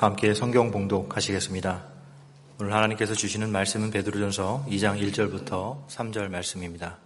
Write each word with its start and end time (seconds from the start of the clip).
함께 0.00 0.32
성경 0.32 0.70
봉독하시겠습니다. 0.70 1.84
오늘 2.58 2.72
하나님께서 2.72 3.12
주시는 3.12 3.52
말씀은 3.52 3.90
베드로전서 3.90 4.64
2장 4.70 4.98
1절부터 4.98 5.86
3절 5.88 6.30
말씀입니다. 6.30 6.96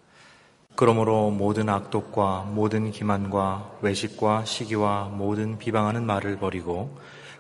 그러므로 0.77 1.33
모든 1.33 1.69
악독과 1.69 2.45
모든 2.53 2.93
기만과 2.93 3.79
외식과 3.83 4.45
시기와 4.45 5.09
모든 5.09 5.59
비방하는 5.59 6.07
말을 6.07 6.39
버리고 6.39 6.97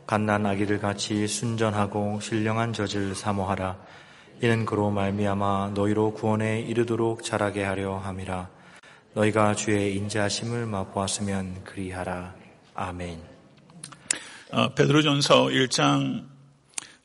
갓난 0.08 0.44
아기들 0.44 0.80
같이 0.80 1.28
순전하고 1.28 2.18
신령한 2.18 2.72
젖을 2.72 3.14
사모하라. 3.14 3.78
이는 4.42 4.64
그로 4.64 4.90
말미암아 4.90 5.70
너희로 5.76 6.14
구원에 6.14 6.62
이르도록 6.62 7.22
자라게 7.22 7.62
하려 7.62 7.98
함이라. 7.98 8.48
너희가 9.12 9.54
주의 9.54 9.94
인자하심을 9.98 10.66
맛보았으면 10.66 11.62
그리하라. 11.62 12.34
아멘. 12.74 13.33
어, 14.50 14.68
베드로전서 14.74 15.46
1장 15.46 16.24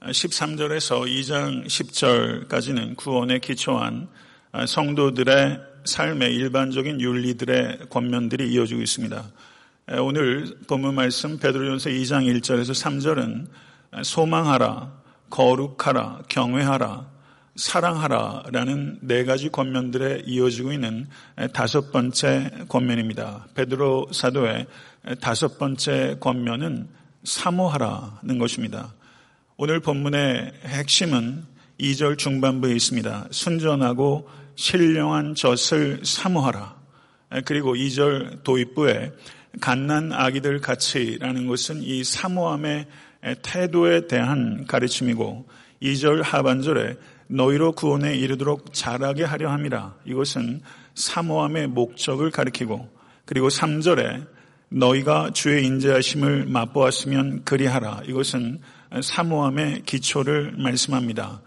13절에서 0.01 1.07
2장 1.07 1.65
10절까지는 1.65 2.97
구원에 2.97 3.39
기초한 3.39 4.09
어, 4.51 4.65
성도들의 4.65 5.59
삶의 5.85 6.35
일반적인 6.35 6.99
윤리들의 6.99 7.87
권면들이 7.89 8.51
이어지고 8.51 8.81
있습니다. 8.81 9.23
오늘 10.01 10.57
본문 10.67 10.93
말씀 10.93 11.39
베드로전서 11.39 11.89
2장 11.89 12.27
1절에서 12.27 12.71
3절은 12.71 14.03
소망하라, 14.03 14.93
거룩하라, 15.29 16.23
경외하라, 16.27 17.09
사랑하라라는 17.55 18.99
네 19.01 19.23
가지 19.23 19.49
권면들에 19.49 20.23
이어지고 20.25 20.73
있는 20.73 21.07
다섯 21.53 21.91
번째 21.91 22.51
권면입니다. 22.67 23.47
베드로 23.55 24.09
사도의 24.11 24.67
다섯 25.21 25.57
번째 25.57 26.17
권면은 26.19 26.98
사모하라는 27.23 28.37
것입니다. 28.37 28.93
오늘 29.57 29.79
본문의 29.79 30.53
핵심은 30.65 31.43
2절 31.79 32.17
중반부에 32.17 32.73
있습니다. 32.73 33.27
순전하고 33.31 34.29
신령한 34.55 35.35
젖을 35.35 36.01
사모하라. 36.03 36.79
그리고 37.45 37.75
2절 37.75 38.43
도입부에 38.43 39.11
갓난 39.61 40.11
아기들 40.11 40.61
같이라는 40.61 41.47
것은 41.47 41.81
이 41.83 42.03
사모함의 42.03 42.87
태도에 43.41 44.07
대한 44.07 44.65
가르침이고 44.65 45.47
2절 45.81 46.23
하반절에 46.23 46.97
너희로 47.27 47.73
구원에 47.73 48.15
이르도록 48.15 48.73
자라게 48.73 49.23
하려 49.23 49.49
함이라. 49.51 49.95
이것은 50.05 50.61
사모함의 50.95 51.67
목적을 51.67 52.31
가리키고 52.31 52.89
그리고 53.25 53.47
3절에 53.47 54.27
너희가 54.69 55.31
주의 55.33 55.65
인자하심을 55.65 56.45
맛보았으면 56.45 57.43
그리하라. 57.43 58.01
이것은 58.05 58.59
사모함의 59.01 59.83
기초를 59.85 60.53
말씀합니다. 60.57 61.41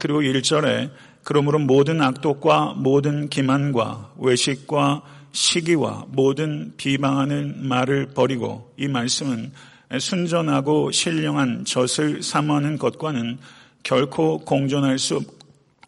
그리고 0.00 0.20
1절에 0.20 0.90
그러므로 1.24 1.58
모든 1.58 2.00
악독과 2.00 2.74
모든 2.76 3.28
기만과 3.28 4.14
외식과 4.18 5.02
시기와 5.32 6.06
모든 6.08 6.72
비방하는 6.76 7.66
말을 7.66 8.10
버리고 8.14 8.72
이 8.76 8.88
말씀은 8.88 9.52
순전하고 9.98 10.90
신령한 10.90 11.64
젖을 11.64 12.22
사모하는 12.22 12.78
것과는 12.78 13.38
결코 13.82 14.38
공존할 14.38 14.98
수 14.98 15.20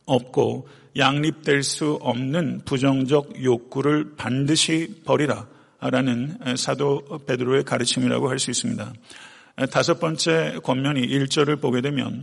없고 0.06 0.68
양립될 0.96 1.62
수 1.62 1.98
없는 2.00 2.62
부정적 2.64 3.42
욕구를 3.42 4.14
반드시 4.16 5.02
버리라. 5.05 5.46
라는 5.81 6.36
사도 6.56 7.03
베드로의 7.27 7.64
가르침이라고 7.64 8.28
할 8.28 8.39
수 8.39 8.50
있습니다. 8.50 8.92
다섯 9.70 9.98
번째 9.98 10.59
권면이 10.62 11.06
1절을 11.06 11.61
보게 11.61 11.81
되면 11.81 12.23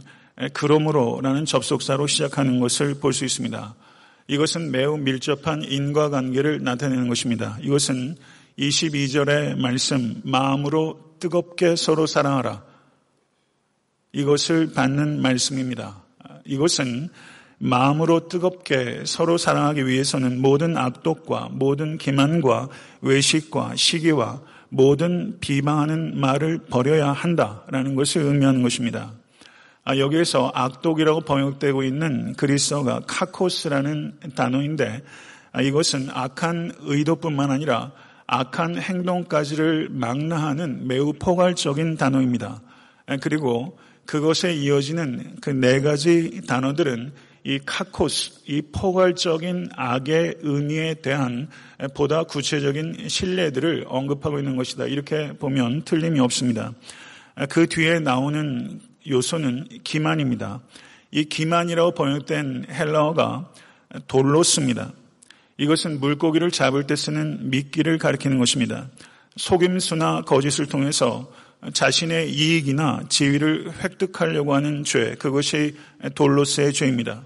그러므로라는 0.53 1.45
접속사로 1.45 2.07
시작하는 2.07 2.59
것을 2.59 2.99
볼 2.99 3.13
수 3.13 3.25
있습니다. 3.25 3.75
이것은 4.27 4.71
매우 4.71 4.97
밀접한 4.97 5.63
인과관계를 5.63 6.63
나타내는 6.63 7.07
것입니다. 7.07 7.57
이것은 7.61 8.15
22절의 8.59 9.57
말씀 9.57 10.21
마음으로 10.23 11.15
뜨겁게 11.19 11.75
서로 11.75 12.05
사랑하라. 12.05 12.63
이것을 14.11 14.73
받는 14.73 15.21
말씀입니다. 15.21 16.03
이것은 16.45 17.09
마음으로 17.59 18.27
뜨겁게 18.27 19.03
서로 19.05 19.37
사랑하기 19.37 19.87
위해서는 19.87 20.41
모든 20.41 20.77
악독과 20.77 21.49
모든 21.51 21.97
기만과 21.97 22.69
외식과 23.01 23.75
시기와 23.75 24.41
모든 24.69 25.37
비방하는 25.39 26.19
말을 26.19 26.59
버려야 26.69 27.11
한다라는 27.11 27.95
것을 27.95 28.21
의미하는 28.23 28.61
것입니다. 28.61 29.13
아, 29.83 29.97
여기에서 29.97 30.51
악독이라고 30.53 31.21
번역되고 31.21 31.83
있는 31.83 32.33
그리스어가 32.33 33.01
카코스라는 33.07 34.19
단어인데 34.35 35.01
아, 35.53 35.61
이것은 35.61 36.09
악한 36.11 36.73
의도뿐만 36.81 37.49
아니라 37.51 37.91
악한 38.27 38.77
행동까지를 38.77 39.87
망라하는 39.91 40.87
매우 40.87 41.13
포괄적인 41.13 41.95
단어입니다. 41.95 42.61
아, 43.07 43.17
그리고 43.17 43.79
그것에 44.05 44.53
이어지는 44.53 45.37
그 45.41 45.51
네 45.51 45.79
가지 45.81 46.41
단어들은 46.45 47.13
이 47.47 47.59
카코스, 47.65 48.41
이 48.47 48.61
포괄적인 48.61 49.69
악의 49.73 50.39
의미에 50.41 50.95
대한 50.95 51.47
보다 51.93 52.23
구체적인 52.23 53.07
신뢰들을 53.07 53.85
언급하고 53.87 54.37
있는 54.37 54.57
것이다. 54.57 54.87
이렇게 54.87 55.31
보면 55.31 55.83
틀림이 55.83 56.19
없습니다. 56.19 56.73
그 57.47 57.67
뒤에 57.67 57.99
나오는 57.99 58.81
요소는 59.09 59.69
기만입니다. 59.85 60.59
이 61.11 61.23
기만이라고 61.23 61.91
번역된 61.91 62.65
헬라어가 62.69 63.49
돌로스입니다. 64.09 64.91
이것은 65.57 66.01
물고기를 66.01 66.51
잡을 66.51 66.85
때 66.85 66.97
쓰는 66.97 67.49
미끼를 67.49 67.97
가리키는 67.97 68.39
것입니다. 68.39 68.89
속임수나 69.37 70.23
거짓을 70.23 70.65
통해서 70.65 71.31
자신의 71.71 72.29
이익이나 72.29 73.03
지위를 73.07 73.71
획득하려고 73.81 74.53
하는 74.53 74.83
죄, 74.83 75.15
그것이 75.15 75.77
돌로스의 76.13 76.73
죄입니다. 76.73 77.23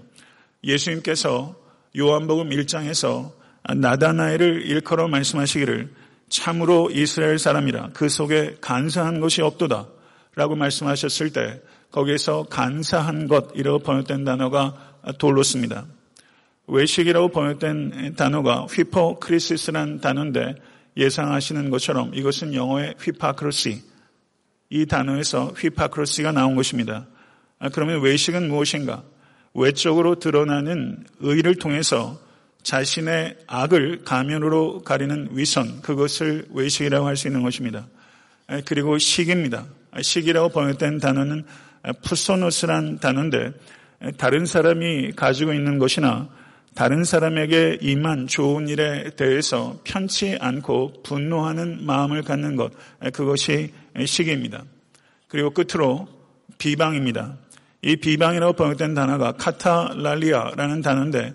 예수님께서 0.64 1.54
요한복음 1.98 2.50
1장에서 2.50 3.32
나다나엘을 3.74 4.66
일컬어 4.66 5.08
말씀하시기를 5.08 5.90
참으로 6.28 6.90
이스라엘 6.90 7.38
사람이라 7.38 7.90
그 7.92 8.08
속에 8.08 8.56
간사한 8.60 9.20
것이 9.20 9.42
없도다 9.42 9.86
라고 10.34 10.56
말씀하셨을 10.56 11.32
때 11.32 11.60
거기에서 11.90 12.44
간사한 12.44 13.28
것이라고 13.28 13.80
번역된 13.80 14.24
단어가 14.24 14.74
돌로습니다. 15.18 15.84
외식이라고 16.66 17.28
번역된 17.28 18.14
단어가 18.16 18.64
휘포크리시스란 18.64 20.00
단어인데 20.00 20.54
예상하시는 20.96 21.70
것처럼 21.70 22.14
이것은 22.14 22.54
영어의 22.54 22.94
휘파크로시 22.98 23.82
이 24.70 24.86
단어에서 24.86 25.48
휘파크로시가 25.48 26.32
나온 26.32 26.56
것입니다. 26.56 27.06
아, 27.58 27.68
그러면 27.68 28.00
외식은 28.00 28.48
무엇인가? 28.48 29.02
외적으로 29.54 30.18
드러나는 30.18 31.04
의를 31.20 31.54
통해서 31.56 32.18
자신의 32.62 33.36
악을 33.46 34.04
가면으로 34.04 34.82
가리는 34.82 35.28
위선, 35.32 35.82
그것을 35.82 36.46
외식이라고 36.52 37.06
할 37.06 37.16
수 37.16 37.26
있는 37.28 37.42
것입니다. 37.42 37.86
그리고 38.64 38.98
시기입니다. 38.98 39.66
시기라고 40.00 40.50
번역된 40.50 40.98
단어는 40.98 41.44
푸소노스란 42.02 43.00
단어인데 43.00 43.52
다른 44.16 44.46
사람이 44.46 45.12
가지고 45.12 45.52
있는 45.52 45.78
것이나 45.78 46.28
다른 46.74 47.04
사람에게 47.04 47.78
임한 47.82 48.28
좋은 48.28 48.68
일에 48.68 49.10
대해서 49.16 49.80
편치 49.84 50.38
않고 50.40 51.02
분노하는 51.02 51.84
마음을 51.84 52.22
갖는 52.22 52.56
것, 52.56 52.72
그것이 53.12 53.72
시기입니다. 54.06 54.64
그리고 55.28 55.50
끝으로 55.50 56.08
비방입니다. 56.58 57.36
이 57.82 57.96
비방이라고 57.96 58.52
번역된 58.54 58.94
단어가 58.94 59.32
카타랄리아라는 59.32 60.82
단어인데 60.82 61.34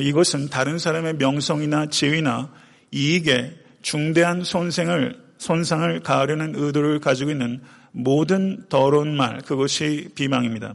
이것은 0.00 0.48
다른 0.48 0.78
사람의 0.78 1.14
명성이나 1.14 1.86
지위나 1.86 2.52
이익에 2.92 3.56
중대한 3.82 4.44
손상을 4.44 5.30
손상을 5.38 6.00
가하려는 6.00 6.54
의도를 6.54 7.00
가지고 7.00 7.30
있는 7.30 7.60
모든 7.92 8.68
더러운 8.68 9.16
말 9.16 9.38
그것이 9.38 10.10
비방입니다. 10.14 10.74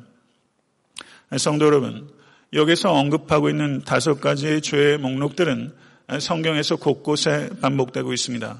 성도 1.38 1.65
여러분, 1.65 2.09
여기서 2.51 2.91
언급하고 2.91 3.50
있는 3.50 3.81
다섯 3.81 4.19
가지의 4.19 4.62
죄의 4.62 4.97
목록들은 4.97 5.73
성경에서 6.19 6.77
곳곳에 6.77 7.50
반복되고 7.62 8.12
있습니다. 8.12 8.59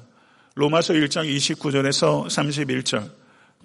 로마서 0.54 0.94
1장 0.94 1.28
29절에서 1.36 2.26
31절, 2.26 3.10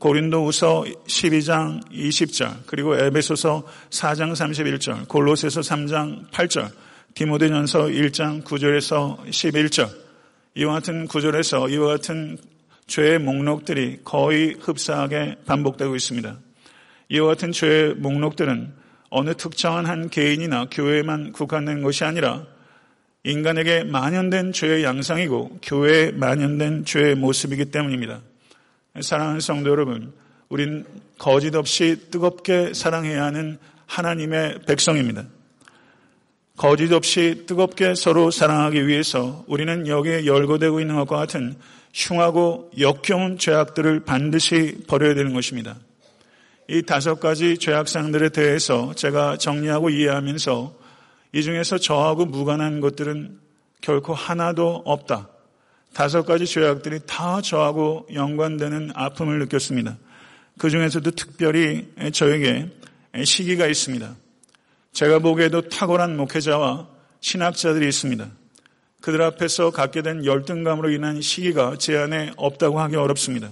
고린도후서 0.01 0.85
12장 1.05 1.79
20절, 1.91 2.63
그리고 2.65 2.97
에베소서 2.97 3.63
4장 3.91 4.31
31절, 4.33 5.07
골로새서 5.07 5.61
3장 5.61 6.27
8절, 6.31 6.71
디모데전서 7.13 7.81
1장 7.83 8.43
9절에서 8.43 9.19
11절, 9.27 9.89
이와 10.55 10.73
같은 10.73 11.05
구절에서 11.05 11.69
이와 11.69 11.87
같은 11.97 12.39
죄의 12.87 13.19
목록들이 13.19 13.99
거의 14.03 14.55
흡사하게 14.59 15.35
반복되고 15.45 15.95
있습니다. 15.95 16.35
이와 17.09 17.27
같은 17.27 17.51
죄의 17.51 17.93
목록들은 17.93 18.73
어느 19.11 19.35
특정한 19.35 19.85
한 19.85 20.09
개인이나 20.09 20.65
교회에만 20.71 21.31
국한된 21.31 21.83
것이 21.83 22.03
아니라 22.05 22.47
인간에게 23.23 23.83
만연된 23.83 24.51
죄의 24.51 24.83
양상이고 24.83 25.59
교회에 25.61 26.11
만연된 26.11 26.85
죄의 26.85 27.15
모습이기 27.15 27.65
때문입니다. 27.65 28.21
사랑하는 28.99 29.39
성도 29.39 29.69
여러분, 29.69 30.13
우린 30.49 30.85
거짓 31.17 31.55
없이 31.55 32.09
뜨겁게 32.11 32.73
사랑해야 32.73 33.23
하는 33.23 33.57
하나님의 33.85 34.63
백성입니다. 34.67 35.23
거짓 36.57 36.91
없이 36.91 37.45
뜨겁게 37.47 37.95
서로 37.95 38.31
사랑하기 38.31 38.85
위해서 38.87 39.45
우리는 39.47 39.87
여기에 39.87 40.25
열거되고 40.25 40.81
있는 40.81 40.95
것과 40.95 41.15
같은 41.15 41.55
흉하고 41.93 42.69
역겨운 42.77 43.37
죄악들을 43.37 44.01
반드시 44.01 44.83
버려야 44.87 45.13
되는 45.13 45.33
것입니다. 45.33 45.77
이 46.67 46.81
다섯 46.81 47.19
가지 47.19 47.57
죄악상들에 47.57 48.29
대해서 48.29 48.93
제가 48.93 49.37
정리하고 49.37 49.89
이해하면서 49.89 50.75
이 51.33 51.43
중에서 51.43 51.77
저하고 51.77 52.25
무관한 52.25 52.81
것들은 52.81 53.39
결코 53.79 54.13
하나도 54.13 54.83
없다. 54.85 55.29
다섯 55.93 56.23
가지 56.23 56.45
죄악들이 56.45 56.99
다 57.05 57.41
저하고 57.41 58.07
연관되는 58.13 58.91
아픔을 58.95 59.39
느꼈습니다. 59.39 59.97
그 60.57 60.69
중에서도 60.69 61.11
특별히 61.11 61.87
저에게 62.13 62.69
시기가 63.23 63.67
있습니다. 63.67 64.15
제가 64.93 65.19
보기에도 65.19 65.67
탁월한 65.67 66.15
목회자와 66.17 66.87
신학자들이 67.19 67.87
있습니다. 67.87 68.29
그들 69.01 69.21
앞에서 69.21 69.71
갖게 69.71 70.01
된 70.01 70.25
열등감으로 70.25 70.91
인한 70.91 71.21
시기가 71.21 71.77
제 71.77 71.97
안에 71.97 72.31
없다고 72.37 72.79
하기 72.81 72.95
어렵습니다. 72.95 73.49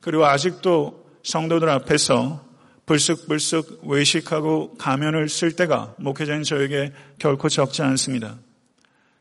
그리고 0.00 0.26
아직도 0.26 1.06
성도들 1.22 1.68
앞에서 1.68 2.44
불쑥불쑥 2.86 3.80
외식하고 3.84 4.76
가면을 4.76 5.28
쓸 5.28 5.52
때가 5.52 5.94
목회자인 5.98 6.44
저에게 6.44 6.92
결코 7.18 7.48
적지 7.48 7.82
않습니다. 7.82 8.38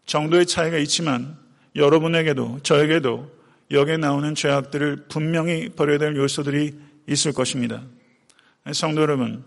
정도의 0.05 0.45
차이가 0.45 0.77
있지만 0.77 1.37
여러분에게도 1.75 2.59
저에게도 2.63 3.31
여기에 3.71 3.97
나오는 3.97 4.35
죄악들을 4.35 5.05
분명히 5.09 5.69
버려야 5.69 5.97
될 5.97 6.15
요소들이 6.15 6.73
있을 7.07 7.33
것입니다. 7.33 7.81
성도 8.73 9.01
여러분, 9.01 9.43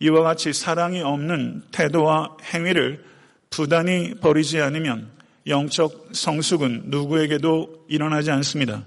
이와 0.00 0.22
같이 0.22 0.52
사랑이 0.52 1.00
없는 1.02 1.62
태도와 1.72 2.36
행위를 2.52 3.04
부단히 3.50 4.14
버리지 4.14 4.60
않으면 4.60 5.10
영적 5.46 6.10
성숙은 6.12 6.84
누구에게도 6.86 7.86
일어나지 7.88 8.30
않습니다. 8.30 8.84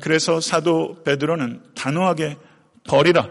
그래서 0.00 0.40
사도 0.40 1.02
베드로는 1.04 1.60
단호하게 1.74 2.36
버리라. 2.84 3.28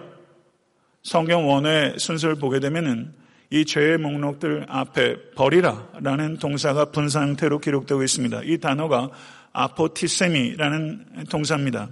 성경 1.03 1.47
원어의 1.47 1.95
순서를 1.97 2.35
보게 2.35 2.59
되면은 2.59 3.13
이 3.49 3.65
죄의 3.65 3.97
목록들 3.99 4.65
앞에 4.67 5.31
버리라라는 5.35 6.37
동사가 6.37 6.85
분사 6.85 7.21
형태로 7.21 7.59
기록되고 7.59 8.03
있습니다. 8.03 8.41
이 8.43 8.57
단어가 8.57 9.09
아포티세미라는 9.53 11.25
동사입니다. 11.29 11.89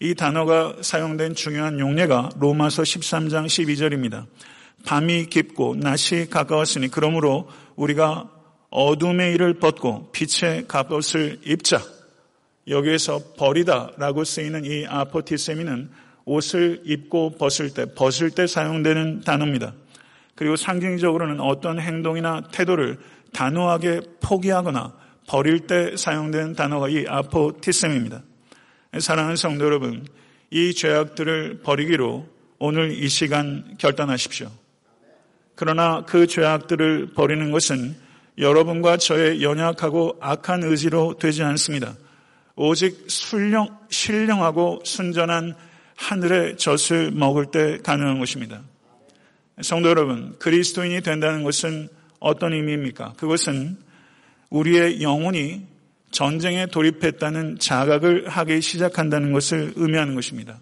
이 0.00 0.14
단어가 0.14 0.76
사용된 0.80 1.34
중요한 1.34 1.80
용례가 1.80 2.30
로마서 2.38 2.82
13장 2.82 3.46
12절입니다. 3.46 4.26
밤이 4.84 5.26
깊고 5.26 5.76
낮이 5.76 6.28
가까웠으니 6.30 6.88
그러므로 6.88 7.48
우리가 7.76 8.30
어둠의 8.70 9.34
일을 9.34 9.54
벗고 9.54 10.10
빛의 10.12 10.66
갑옷을 10.68 11.40
입자. 11.44 11.80
여기에서 12.68 13.20
버리다라고 13.36 14.24
쓰이는 14.24 14.64
이 14.64 14.86
아포티세미는 14.86 15.90
옷을 16.26 16.82
입고 16.84 17.36
벗을 17.38 17.72
때, 17.72 17.86
벗을 17.94 18.30
때 18.30 18.46
사용되는 18.46 19.22
단어입니다. 19.22 19.72
그리고 20.38 20.54
상징적으로는 20.54 21.40
어떤 21.40 21.80
행동이나 21.80 22.42
태도를 22.52 22.96
단호하게 23.32 24.02
포기하거나 24.20 24.94
버릴 25.26 25.66
때 25.66 25.96
사용되는 25.96 26.54
단어가 26.54 26.88
이 26.88 27.04
아포티셈입니다. 27.08 28.22
사랑하는 29.00 29.34
성도 29.34 29.64
여러분, 29.64 30.06
이 30.52 30.72
죄악들을 30.72 31.62
버리기로 31.64 32.28
오늘 32.60 32.92
이 32.92 33.08
시간 33.08 33.74
결단하십시오. 33.78 34.48
그러나 35.56 36.04
그 36.06 36.28
죄악들을 36.28 37.14
버리는 37.16 37.50
것은 37.50 37.96
여러분과 38.38 38.96
저의 38.96 39.42
연약하고 39.42 40.18
악한 40.20 40.62
의지로 40.62 41.16
되지 41.18 41.42
않습니다. 41.42 41.96
오직 42.54 43.08
신령하고 43.88 44.82
순전한 44.84 45.56
하늘의 45.96 46.58
젖을 46.58 47.10
먹을 47.10 47.46
때 47.46 47.78
가능한 47.82 48.20
것입니다. 48.20 48.62
성도 49.62 49.88
여러분, 49.88 50.36
그리스도인이 50.38 51.00
된다는 51.00 51.42
것은 51.42 51.88
어떤 52.20 52.52
의미입니까? 52.52 53.14
그것은 53.16 53.76
우리의 54.50 55.02
영혼이 55.02 55.66
전쟁에 56.10 56.66
돌입했다는 56.66 57.58
자각을 57.58 58.28
하기 58.28 58.60
시작한다는 58.60 59.32
것을 59.32 59.72
의미하는 59.76 60.14
것입니다. 60.14 60.58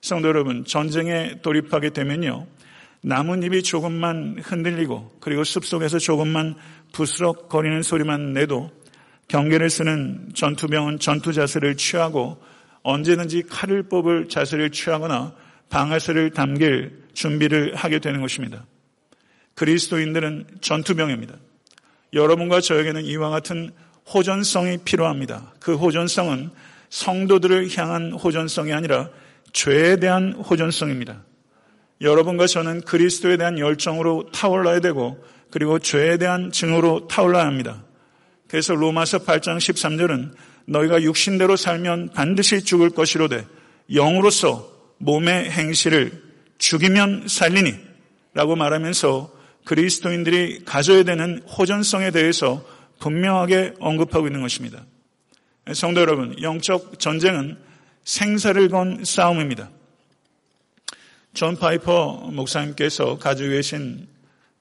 성도 0.00 0.28
여러분, 0.28 0.64
전쟁에 0.64 1.40
돌입하게 1.42 1.90
되면요. 1.90 2.46
나뭇잎이 3.02 3.62
조금만 3.62 4.38
흔들리고 4.42 5.16
그리고 5.20 5.42
숲속에서 5.42 5.98
조금만 5.98 6.54
부스럭거리는 6.92 7.82
소리만 7.82 8.32
내도 8.32 8.70
경계를 9.28 9.70
쓰는 9.70 10.30
전투병은 10.34 10.98
전투 10.98 11.32
자세를 11.32 11.76
취하고 11.76 12.42
언제든지 12.82 13.44
칼을 13.48 13.84
뽑을 13.84 14.28
자세를 14.28 14.70
취하거나 14.70 15.34
방아쇠를 15.70 16.30
담길 16.30 16.99
준비를 17.12 17.74
하게 17.74 17.98
되는 17.98 18.20
것입니다. 18.20 18.66
그리스도인들은 19.54 20.46
전투병입니다. 20.60 21.34
여러분과 22.12 22.60
저에게는 22.60 23.04
이와 23.04 23.30
같은 23.30 23.70
호전성이 24.12 24.78
필요합니다. 24.78 25.52
그 25.60 25.76
호전성은 25.76 26.50
성도들을 26.88 27.76
향한 27.76 28.12
호전성이 28.12 28.72
아니라 28.72 29.10
죄에 29.52 29.96
대한 29.96 30.32
호전성입니다. 30.32 31.22
여러분과 32.00 32.46
저는 32.46 32.80
그리스도에 32.82 33.36
대한 33.36 33.58
열정으로 33.58 34.30
타올라야 34.32 34.80
되고 34.80 35.22
그리고 35.50 35.78
죄에 35.78 36.16
대한 36.16 36.50
증오로 36.50 37.08
타올라야 37.08 37.44
합니다. 37.44 37.84
그래서 38.48 38.74
로마서 38.74 39.18
8장 39.20 39.58
13절은 39.58 40.32
너희가 40.66 41.02
육신대로 41.02 41.56
살면 41.56 42.10
반드시 42.14 42.64
죽을 42.64 42.90
것이로되 42.90 43.46
영으로서 43.92 44.68
몸의 44.98 45.50
행실을 45.50 46.29
죽이면 46.60 47.26
살리니 47.26 47.74
라고 48.34 48.54
말하면서 48.54 49.32
그리스도인들이 49.64 50.64
가져야 50.64 51.02
되는 51.02 51.42
호전성에 51.42 52.12
대해서 52.12 52.64
분명하게 53.00 53.74
언급하고 53.80 54.26
있는 54.26 54.42
것입니다. 54.42 54.84
성도 55.72 56.00
여러분, 56.00 56.40
영적 56.40 56.98
전쟁은 56.98 57.58
생사를 58.04 58.68
건 58.68 59.04
싸움입니다. 59.04 59.70
존 61.32 61.56
파이퍼 61.56 62.28
목사님께서 62.32 63.18
가지고 63.18 63.50
계신 63.50 64.08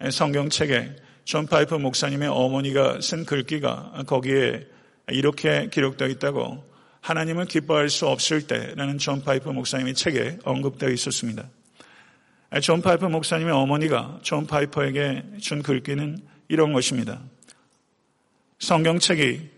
성경책에 0.10 0.96
존 1.26 1.48
파이퍼 1.48 1.80
목사님의 1.80 2.30
어머니가 2.30 3.02
쓴 3.02 3.26
글귀가 3.26 4.04
거기에 4.08 4.66
이렇게 5.10 5.70
기록되어 5.72 6.08
있다고 6.08 6.64
하나님을 7.02 7.46
기뻐할 7.46 7.90
수 7.90 8.08
없을 8.08 8.46
때라는 8.48 9.00
존 9.00 9.22
파이퍼 9.24 9.52
목사님의 9.52 9.96
책에 9.96 10.38
언급되어 10.44 10.90
있었습니다. 10.90 11.50
존 12.62 12.82
파이퍼 12.82 13.10
목사님의 13.10 13.54
어머니가 13.54 14.20
존 14.24 14.48
파이퍼에게 14.48 15.24
준 15.40 15.62
글귀는 15.62 16.18
이런 16.48 16.74
것입니다. 16.74 17.22
성경책이 18.58 19.50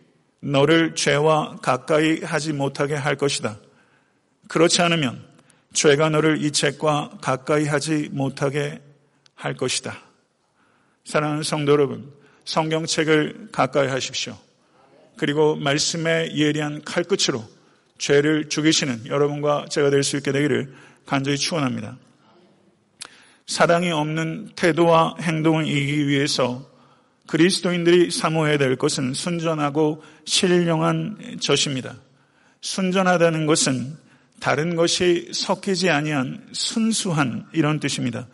너를 0.41 0.95
죄와 0.95 1.57
가까이 1.62 2.19
하지 2.21 2.51
못하게 2.51 2.95
할 2.95 3.15
것이다. 3.15 3.57
그렇지 4.48 4.81
않으면 4.81 5.24
죄가 5.74 6.10
너를 6.10 6.43
이 6.43 6.51
책과 6.51 7.19
가까이 7.21 7.65
하지 7.65 8.10
못하게 8.12 8.81
할 9.36 9.55
것이다. 9.55 9.98
사랑하는 11.05 11.43
성도 11.43 11.71
여러분, 11.71 12.12
성경책을 12.43 13.50
가까이 13.51 13.88
하십시오. 13.88 14.38
그리고 15.15 15.55
말씀의 15.55 16.38
예리한 16.38 16.81
칼끝으로 16.83 17.43
죄를 17.98 18.50
죽이시는 18.50 19.07
여러분과 19.07 19.67
제가 19.69 19.89
될 19.89 20.03
수 20.03 20.17
있게 20.17 20.31
되기를 20.31 20.74
간절히 21.05 21.38
축원합니다. 21.38 21.98
사랑이 23.51 23.91
없는 23.91 24.51
태도와 24.55 25.15
행동을 25.20 25.67
이기기 25.67 26.08
위해서 26.08 26.65
그리스도인들이 27.27 28.10
사모해야 28.10 28.58
될 28.58 28.77
것은 28.77 29.13
순전하고 29.13 30.01
신령한 30.24 31.38
젖입니다. 31.41 31.98
순전하다는 32.62 33.48
것은 33.48 33.98
다른 34.39 34.77
것이 34.77 35.27
섞이지 35.34 35.89
아니한 35.89 36.48
순수한 36.53 37.46
이런 37.51 37.81
뜻입니다. 37.81 38.25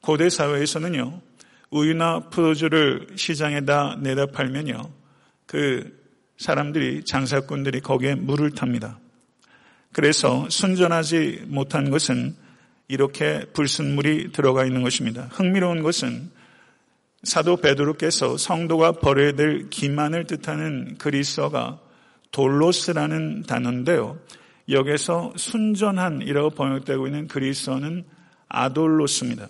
고대 0.00 0.28
사회에서는요, 0.28 1.20
우유나 1.70 2.30
포도주를 2.30 3.06
시장에다 3.14 3.98
내다 4.02 4.26
팔면요, 4.26 4.90
그 5.46 6.04
사람들이 6.36 7.04
장사꾼들이 7.04 7.78
거기에 7.78 8.16
물을 8.16 8.50
탑니다. 8.50 8.98
그래서 9.92 10.48
순전하지 10.50 11.44
못한 11.46 11.90
것은 11.90 12.42
이렇게 12.88 13.44
불순물이 13.52 14.32
들어가 14.32 14.64
있는 14.64 14.82
것입니다. 14.82 15.28
흥미로운 15.32 15.82
것은 15.82 16.30
사도 17.22 17.56
베드로께서 17.56 18.36
성도가 18.36 18.92
버려야 18.92 19.32
될 19.32 19.70
기만을 19.70 20.24
뜻하는 20.24 20.96
그리스어가 20.98 21.80
δόλος라는 22.30 23.44
단어인데요. 23.44 24.18
여기서 24.68 25.32
순전한이라고 25.36 26.50
번역되고 26.50 27.06
있는 27.06 27.28
그리스어는 27.28 28.04
ἄδολος입니다. 28.48 29.48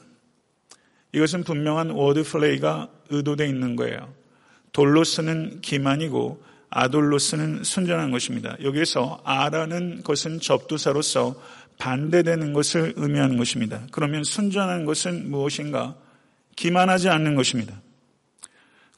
이것은 1.13 1.45
분명한 1.45 1.91
word 1.91 2.25
play가 2.25 2.91
의도되어 3.11 3.47
있는 3.47 3.77
거예요. 3.77 4.13
δόλος는 4.73 5.61
기만이고 5.61 6.43
아돌로스는 6.71 7.63
순전한 7.63 8.11
것입니다. 8.11 8.57
여기에서 8.63 9.21
아라는 9.25 10.03
것은 10.03 10.41
접두사로서 10.41 11.37
반대되는 11.79 12.53
것을 12.53 12.95
의미하는 12.97 13.37
것입니다. 13.37 13.81
그러면 13.91 14.25
순전한 14.25 14.85
것은 14.85 15.31
무엇인가? 15.31 15.97
기만하지 16.57 17.09
않는 17.09 17.35
것입니다. 17.35 17.75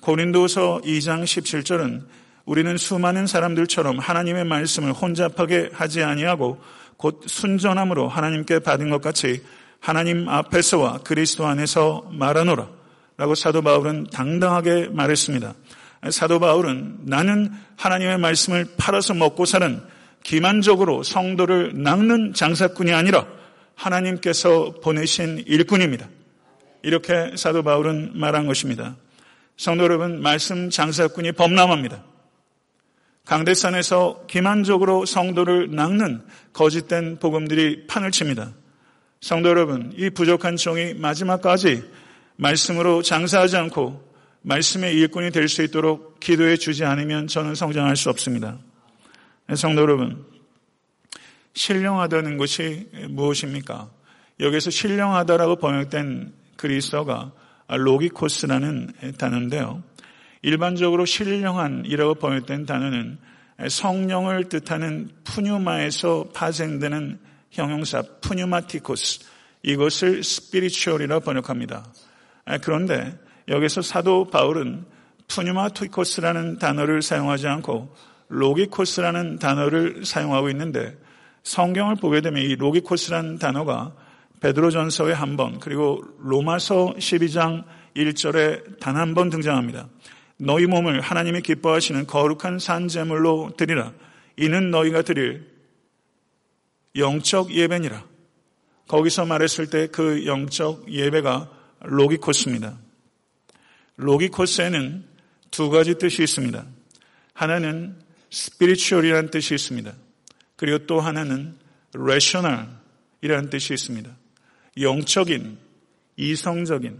고린도서 0.00 0.83
2장 0.85 1.25
17절은 1.25 2.04
우리는 2.45 2.76
수많은 2.76 3.26
사람들처럼 3.26 3.99
하나님의 3.99 4.45
말씀을 4.45 4.92
혼잡하게 4.92 5.71
하지 5.73 6.02
아니하고 6.02 6.61
곧 6.97 7.25
순전함으로 7.26 8.09
하나님께 8.09 8.61
받은 8.61 8.90
것 8.90 9.00
같이 9.00 9.42
하나님 9.80 10.28
앞에서와 10.28 10.99
그리스도 10.99 11.47
안에서 11.47 12.09
말하노라 12.12 12.68
라고 13.16 13.35
사도 13.35 13.62
바울은 13.62 14.09
당당하게 14.12 14.88
말했습니다. 14.92 15.54
사도 16.11 16.38
바울은 16.38 16.99
나는 17.02 17.50
하나님의 17.76 18.18
말씀을 18.18 18.66
팔아서 18.76 19.14
먹고 19.14 19.45
사는 19.45 19.80
기만적으로 20.26 21.04
성도를 21.04 21.71
낚는 21.85 22.35
장사꾼이 22.35 22.92
아니라 22.92 23.28
하나님께서 23.76 24.75
보내신 24.83 25.45
일꾼입니다. 25.47 26.09
이렇게 26.83 27.37
사도 27.37 27.62
바울은 27.62 28.18
말한 28.18 28.49
것입니다. 28.49 28.97
성도 29.56 29.85
여러분, 29.85 30.21
말씀 30.21 30.68
장사꾼이 30.68 31.30
범람합니다. 31.30 32.02
강대산에서 33.25 34.25
기만적으로 34.26 35.06
성도를 35.06 35.73
낚는 35.73 36.23
거짓된 36.52 37.21
복음들이 37.21 37.87
판을 37.87 38.11
칩니다. 38.11 38.50
성도 39.21 39.49
여러분, 39.49 39.92
이 39.97 40.11
부족한 40.11 40.56
종이 40.56 40.92
마지막까지 40.95 41.85
말씀으로 42.35 43.02
장사하지 43.02 43.56
않고 43.59 44.02
말씀의 44.42 44.92
일꾼이 44.92 45.30
될 45.30 45.49
수 45.49 45.62
있도록 45.62 46.18
기도해 46.18 46.56
주지 46.56 46.85
않으면 46.85 47.28
저는 47.28 47.54
성장할 47.54 47.95
수 47.95 48.11
없습니다. 48.11 48.59
성도 49.54 49.82
여러분, 49.82 50.26
신령하다는 51.54 52.36
것이 52.36 52.88
무엇입니까? 53.10 53.88
여기서 54.40 54.70
신령하다라고 54.70 55.56
번역된 55.56 56.32
그리스어가 56.56 57.30
로기코스라는 57.68 58.92
단어인데요. 59.18 59.84
일반적으로 60.42 61.04
신령한이라고 61.04 62.16
번역된 62.16 62.66
단어는 62.66 63.18
성령을 63.68 64.48
뜻하는 64.48 65.10
푸뉴마에서 65.22 66.26
파생되는 66.34 67.18
형용사 67.52 68.02
πνευματικός 68.20 69.20
이것을 69.62 70.24
spiritual이라고 70.25 71.25
번역합니다. 71.24 71.86
그런데 72.62 73.16
여기서 73.48 73.80
사도 73.82 74.28
바울은 74.28 74.84
πνευματικός라는 75.28 76.58
단어를 76.58 77.00
사용하지 77.02 77.46
않고 77.46 77.94
λογικός라는 78.28 79.38
단어를 79.38 80.04
사용하고 80.04 80.50
있는데 80.50 80.97
성경을 81.42 81.97
보게 81.97 82.21
되면 82.21 82.42
이 82.42 82.56
λογικός라는 82.56 83.38
단어가 83.38 83.95
베드로전서에 84.40 85.12
한 85.12 85.37
번, 85.37 85.59
그리고 85.61 86.02
로마서 86.21 86.95
12장 86.99 87.64
1절에 87.97 88.78
단 88.80 88.97
한 88.97 89.14
번 89.14 89.30
등장합니다. 89.30 89.88
너희 90.38 90.66
몸을 90.66 91.00
하나님이 91.00 91.40
기뻐하시는 91.40 92.06
거룩한 92.06 92.59
산 92.58 92.87
제물로 92.87 93.52
드리라. 93.56 93.92
이는 94.37 94.71
너희가 94.71 95.02
드릴 95.02 95.47
영적 96.95 97.52
예배니라. 97.54 98.04
거기서 98.88 99.25
말했을 99.25 99.71
때 99.71 99.87
그 99.87 100.26
영적 100.26 100.92
예배가 100.92 101.49
λογικός입니다. 101.80 102.78
λογικός에는 103.96 105.04
두 105.50 105.71
가지 105.71 105.95
뜻이 105.97 106.23
있습니다. 106.23 106.64
하나는 107.33 107.97
spiritual이라는 108.37 109.30
뜻이 109.31 109.55
있습니다. 109.55 109.95
그리고 110.57 110.87
또 110.87 111.00
하나는 111.00 111.55
rational이라는 111.94 113.50
뜻이 113.50 113.73
있습니다. 113.73 114.14
영적인, 114.78 115.57
이성적인 116.16 116.99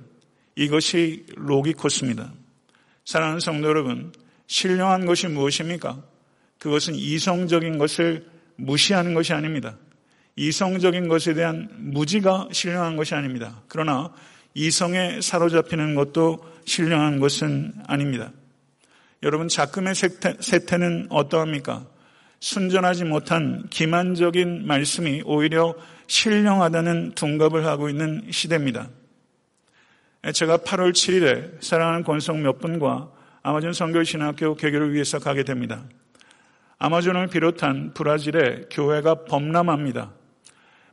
이것이 0.57 1.27
λογικός입니다. 1.37 2.33
사랑하는 3.05 3.41
성도 3.41 3.69
여러분, 3.69 4.13
신령한 4.47 5.05
것이 5.05 5.29
무엇입니까? 5.29 6.03
그것은 6.59 6.95
이성적인 6.95 7.77
것을 7.77 8.27
무시하는 8.57 9.13
것이 9.13 9.35
아닙니다. 9.35 9.77
이성적인 10.37 11.09
것에 11.09 11.35
대한 11.35 11.69
무지가 11.77 12.49
신령한 12.51 12.97
것이 12.97 13.15
아닙니다. 13.15 13.63
그러나 13.69 14.13
이성에 14.55 15.21
사로잡히는 15.21 15.95
것도 15.97 16.39
신령한 16.65 17.21
것은 17.21 17.75
아닙니다. 17.87 18.33
여러분, 19.23 19.49
작금의 19.49 19.95
세태, 19.95 20.77
는 20.77 21.07
어떠합니까? 21.11 21.87
순전하지 22.41 23.05
못한 23.05 23.67
기만적인 23.71 24.67
말씀이 24.67 25.23
오히려 25.25 25.75
신령하다는 26.07 27.13
둔갑을 27.15 27.65
하고 27.65 27.89
있는 27.89 28.29
시대입니다. 28.31 28.89
제가 30.35 30.59
8월 30.59 30.93
7일에 30.93 31.63
사랑하는 31.63 32.05
권성 32.05 32.43
몇 32.43 32.59
분과 32.59 33.11
아마존 33.43 33.73
성결신학교 33.73 34.57
개교를 34.57 34.93
위해서 34.93 35.19
가게 35.19 35.45
됩니다. 35.45 35.85
아마존을 36.79 37.29
비롯한 37.29 37.95
브라질의 37.95 38.67
교회가 38.71 39.25
범람합니다. 39.25 40.13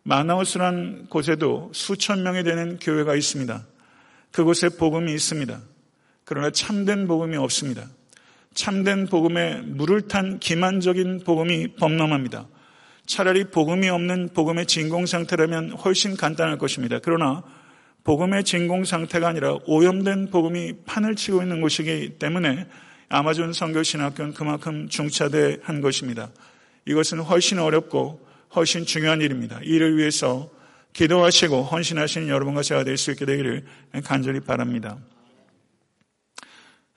마나우스란 0.04 1.08
곳에도 1.10 1.72
수천 1.74 2.24
명이 2.24 2.44
되는 2.44 2.78
교회가 2.80 3.16
있습니다. 3.16 3.66
그곳에 4.32 4.70
복음이 4.70 5.14
있습니다. 5.14 5.60
그러나 6.26 6.52
참된 6.52 7.08
복음이 7.08 7.36
없습니다. 7.38 7.88
참된 8.54 9.08
복음에 9.08 9.62
물을 9.66 10.02
탄 10.04 10.40
기만적인 10.40 11.24
복음이 11.26 11.76
범람합니다. 11.76 12.48
차라리 13.06 13.46
복음이 13.46 13.90
없는 13.90 14.30
복음의 14.34 14.66
진공 14.66 15.06
상태라면 15.06 15.72
훨씬 15.72 16.16
간단할 16.16 16.58
것입니다. 16.58 17.00
그러나 17.02 17.44
복음의 18.04 18.44
진공 18.44 18.86
상태가 18.86 19.30
아니라 19.30 19.58
오염된 19.66 20.30
복음이 20.30 20.74
판을 20.86 21.16
치고 21.16 21.42
있는 21.42 21.62
곳이기 21.62 22.18
때문에 22.20 22.68
아마존 23.10 23.54
선교신학교는 23.54 24.34
그만큼 24.34 24.88
중차대한 24.90 25.82
것입니다. 25.82 26.30
이것은 26.86 27.20
훨씬 27.20 27.60
어렵고 27.60 28.26
훨씬 28.56 28.86
중요한 28.86 29.22
일입니다. 29.22 29.60
이를 29.64 29.98
위해서 29.98 30.50
기도하시고 30.94 31.64
헌신하시는 31.64 32.28
여러분과 32.28 32.62
제가 32.62 32.84
될 32.84 32.98
수 32.98 33.12
있게 33.12 33.26
되기를 33.26 33.66
간절히 34.04 34.40
바랍니다. 34.40 34.98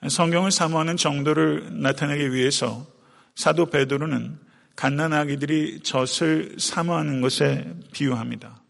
성경을 0.05 0.51
사모하는 0.51 0.97
정도를 0.97 1.81
나타내기 1.81 2.33
위해서 2.33 2.85
사도 3.35 3.65
베드로는 3.67 4.37
갓난아기들이 4.75 5.79
젖을 5.81 6.55
사모하는 6.59 7.21
것에 7.21 7.73
비유합니다. 7.93 8.61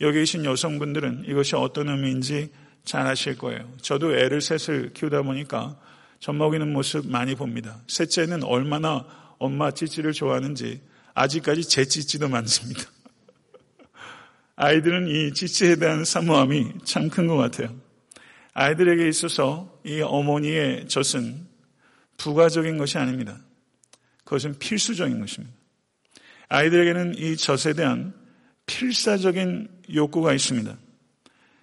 여기 0.00 0.18
계신 0.18 0.44
여성분들은 0.44 1.24
이것이 1.26 1.56
어떤 1.56 1.88
의미인지 1.88 2.50
잘 2.84 3.06
아실 3.06 3.36
거예요. 3.38 3.72
저도 3.80 4.14
애를 4.16 4.40
셋을 4.40 4.92
키우다 4.92 5.22
보니까 5.22 5.78
젖 6.20 6.32
먹이는 6.32 6.72
모습 6.72 7.08
많이 7.08 7.34
봅니다. 7.34 7.80
셋째는 7.88 8.44
얼마나 8.44 9.06
엄마 9.38 9.70
찌찌를 9.70 10.12
좋아하는지 10.12 10.82
아직까지 11.14 11.68
제 11.68 11.84
찌찌도 11.86 12.28
많습니다. 12.28 12.82
아이들은 14.56 15.08
이 15.08 15.32
찌찌에 15.32 15.76
대한 15.76 16.04
사모함이 16.04 16.74
참 16.84 17.08
큰 17.08 17.26
것 17.26 17.36
같아요. 17.36 17.74
아이들에게 18.60 19.06
있어서 19.08 19.72
이 19.84 20.00
어머니의 20.00 20.88
젖은 20.88 21.46
부가적인 22.16 22.76
것이 22.76 22.98
아닙니다. 22.98 23.38
그것은 24.24 24.58
필수적인 24.58 25.20
것입니다. 25.20 25.54
아이들에게는 26.48 27.18
이 27.18 27.36
젖에 27.36 27.74
대한 27.74 28.12
필사적인 28.66 29.68
욕구가 29.94 30.32
있습니다. 30.34 30.76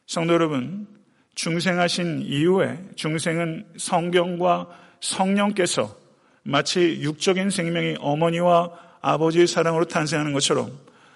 성도 0.08 0.34
여러분, 0.36 0.88
중생하신 1.36 2.22
이후에 2.28 2.80
중생은 2.96 3.74
성경과 3.76 4.70
성령께서 5.02 6.00
마치 6.44 7.02
육적인 7.02 7.50
생명이 7.50 7.98
어머니와 8.00 8.72
아버지의 9.02 9.48
사랑으로 9.48 9.84
탄생하는 9.90 10.32
것처럼 10.32 10.72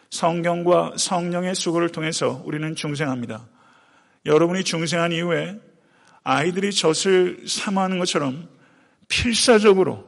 성경과 0.10 0.96
성령의 0.98 1.56
수고를 1.56 1.88
통해서 1.94 2.42
우리는 2.44 2.76
중생합니다. 2.76 3.48
여러분이 4.26 4.66
중생한 4.66 5.14
이후에 5.14 5.69
아이들이 6.30 6.72
젖을 6.72 7.44
사모하는 7.48 7.98
것처럼 7.98 8.48
필사적으로 9.08 10.08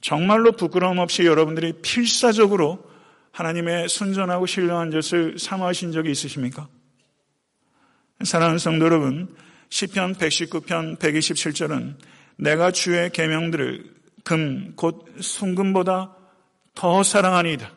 정말로 0.00 0.52
부끄러움 0.52 0.98
없이 0.98 1.24
여러분들이 1.24 1.72
필사적으로 1.82 2.88
하나님의 3.32 3.88
순전하고 3.88 4.46
신령한 4.46 4.90
것을 4.90 5.38
사모하신 5.38 5.90
적이 5.90 6.12
있으십니까? 6.12 6.68
사랑하는 8.22 8.58
성도 8.58 8.84
여러분, 8.84 9.34
시편 9.70 10.14
119편 10.14 10.98
127절은 10.98 11.96
내가 12.36 12.70
주의 12.70 13.10
계명들을 13.10 13.92
금 14.22 14.74
곧 14.76 15.04
순금보다 15.20 16.14
더 16.76 17.02
사랑하니이다. 17.02 17.72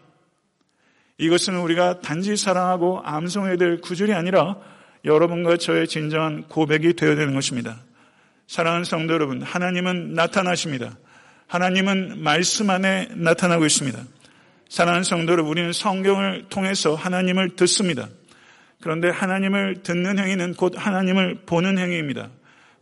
이것은 1.17 1.57
우리가 1.57 2.01
단지 2.01 2.37
사랑하고 2.37 3.01
암송해야 3.03 3.57
될 3.57 3.81
구절이 3.81 4.13
아니라 4.13 4.57
여러분과 5.05 5.57
저의 5.57 5.87
진정한 5.87 6.43
고백이 6.43 6.93
되어야 6.93 7.15
되는 7.15 7.33
것입니다. 7.33 7.77
사랑하는 8.47 8.85
성도 8.85 9.13
여러분, 9.13 9.41
하나님은 9.41 10.13
나타나십니다. 10.13 10.97
하나님은 11.47 12.23
말씀 12.23 12.69
안에 12.69 13.09
나타나고 13.15 13.65
있습니다. 13.65 13.99
사랑하는 14.69 15.03
성도 15.03 15.33
여러분, 15.33 15.51
우리는 15.51 15.71
성경을 15.71 16.45
통해서 16.49 16.95
하나님을 16.95 17.55
듣습니다. 17.55 18.07
그런데 18.81 19.09
하나님을 19.09 19.81
듣는 19.83 20.19
행위는 20.19 20.53
곧 20.53 20.73
하나님을 20.77 21.39
보는 21.45 21.77
행위입니다. 21.77 22.29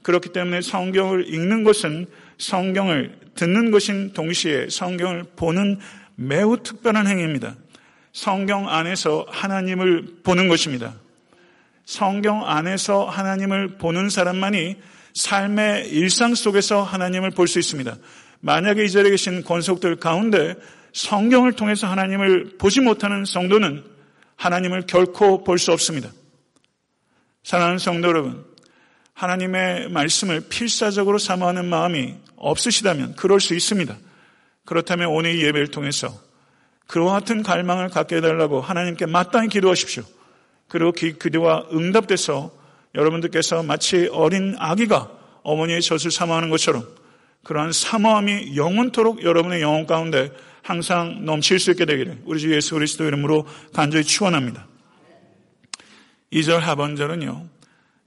그렇기 0.01 0.29
때문에 0.29 0.61
성경을 0.61 1.33
읽는 1.33 1.63
것은 1.63 2.05
성경을 2.37 3.17
듣는 3.35 3.71
것인 3.71 4.13
동시에 4.13 4.69
성경을 4.69 5.23
보는 5.35 5.79
매우 6.15 6.57
특별한 6.61 7.07
행위입니다. 7.07 7.55
성경 8.13 8.69
안에서 8.69 9.25
하나님을 9.29 10.19
보는 10.23 10.47
것입니다. 10.47 10.93
성경 11.85 12.47
안에서 12.47 13.05
하나님을 13.05 13.77
보는 13.77 14.09
사람만이 14.09 14.75
삶의 15.13 15.89
일상 15.89 16.35
속에서 16.35 16.83
하나님을 16.83 17.31
볼 17.31 17.47
수 17.47 17.59
있습니다. 17.59 17.95
만약에 18.41 18.83
이 18.83 18.91
자리에 18.91 19.11
계신 19.11 19.43
권속들 19.43 19.95
가운데 19.97 20.55
성경을 20.93 21.53
통해서 21.53 21.87
하나님을 21.87 22.57
보지 22.57 22.81
못하는 22.81 23.25
성도는 23.25 23.83
하나님을 24.35 24.83
결코 24.87 25.43
볼 25.43 25.57
수 25.57 25.71
없습니다. 25.71 26.09
사랑하는 27.43 27.77
성도 27.77 28.07
여러분, 28.09 28.43
하나님의 29.13 29.89
말씀을 29.89 30.41
필사적으로 30.49 31.17
사모하는 31.17 31.65
마음이 31.65 32.15
없으시다면 32.35 33.15
그럴 33.15 33.39
수 33.39 33.55
있습니다. 33.55 33.95
그렇다면 34.65 35.09
오늘 35.09 35.35
이 35.35 35.43
예배를 35.43 35.67
통해서 35.67 36.19
그와 36.87 37.13
같은 37.13 37.43
갈망을 37.43 37.89
갖게 37.89 38.17
해달라고 38.17 38.61
하나님께 38.61 39.05
마땅히 39.05 39.47
기도하십시오. 39.49 40.03
그리고 40.67 40.91
그 40.91 41.17
기도와 41.17 41.65
응답돼서 41.71 42.51
여러분들께서 42.95 43.63
마치 43.63 44.07
어린 44.11 44.55
아기가 44.57 45.11
어머니의 45.43 45.81
젖을 45.81 46.11
사모하는 46.11 46.49
것처럼 46.49 46.85
그러한 47.43 47.71
사모함이 47.71 48.55
영원토록 48.57 49.23
여러분의 49.23 49.61
영혼 49.61 49.85
가운데 49.85 50.31
항상 50.63 51.25
넘칠 51.25 51.59
수 51.59 51.71
있게 51.71 51.85
되기를 51.85 52.23
우리 52.25 52.39
주 52.39 52.53
예수 52.53 52.73
그리스도 52.73 53.05
이름으로 53.05 53.45
간절히 53.73 54.03
축원합니다. 54.03 54.65
2절 56.33 56.59
하반절은요. 56.59 57.47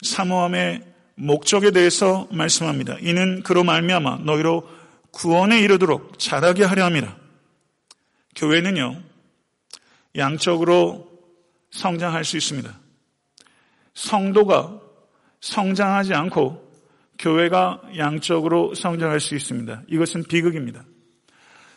사모함의 0.03 0.83
목적에 1.15 1.71
대해서 1.71 2.27
말씀합니다. 2.33 2.97
이는 3.01 3.43
그로 3.43 3.63
말미암아 3.63 4.19
너희로 4.25 4.69
구원에 5.13 5.61
이르도록 5.61 6.19
자라게 6.19 6.65
하려 6.65 6.85
함이라. 6.85 7.17
교회는요. 8.37 9.01
양적으로 10.17 11.08
성장할 11.71 12.25
수 12.25 12.37
있습니다. 12.37 12.79
성도가 13.95 14.81
성장하지 15.41 16.15
않고 16.15 16.69
교회가 17.19 17.83
양적으로 17.97 18.75
성장할 18.75 19.21
수 19.21 19.35
있습니다. 19.35 19.83
이것은 19.89 20.25
비극입니다. 20.25 20.85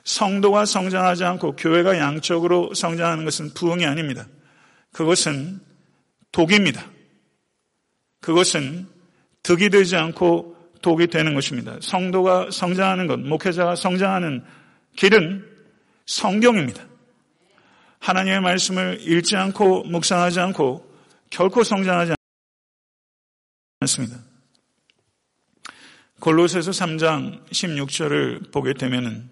성도가 0.04 0.66
성장하지 0.66 1.24
않고 1.24 1.56
교회가 1.56 1.98
양적으로 1.98 2.74
성장하는 2.74 3.26
것은 3.26 3.54
부흥이 3.54 3.86
아닙니다. 3.86 4.28
그것은 4.92 5.60
독입니다. 6.32 6.84
그것은 8.20 8.88
득이 9.44 9.70
되지 9.70 9.96
않고 9.96 10.56
독이 10.82 11.08
되는 11.08 11.34
것입니다. 11.34 11.78
성도가 11.82 12.50
성장하는 12.52 13.08
것, 13.08 13.20
목회자가 13.20 13.76
성장하는 13.76 14.44
길은 14.96 15.46
성경입니다. 16.06 16.84
하나님의 18.02 18.42
말씀을 18.42 19.00
읽지 19.02 19.36
않고 19.38 19.84
묵상하지 19.84 20.40
않고 20.40 20.92
결코 21.30 21.64
성장하지 21.64 22.14
않습니다. 23.80 24.18
골로새서 26.20 26.72
3장 26.72 27.48
16절을 27.50 28.52
보게 28.52 28.74
되면은 28.74 29.30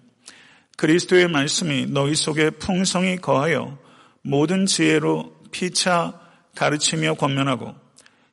그리스도의 0.76 1.28
말씀이 1.28 1.86
너희 1.86 2.14
속에 2.14 2.50
풍성히 2.50 3.16
거하여 3.16 3.76
모든 4.22 4.66
지혜로 4.66 5.36
피차 5.50 6.20
가르치며 6.54 7.14
권면하고 7.14 7.74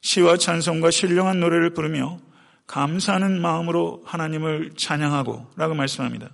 시와 0.01 0.37
찬송과 0.37 0.91
신령한 0.91 1.39
노래를 1.39 1.71
부르며 1.71 2.19
감사하는 2.67 3.41
마음으로 3.41 4.03
하나님을 4.05 4.73
찬양하고 4.77 5.51
라고 5.55 5.73
말씀합니다. 5.73 6.29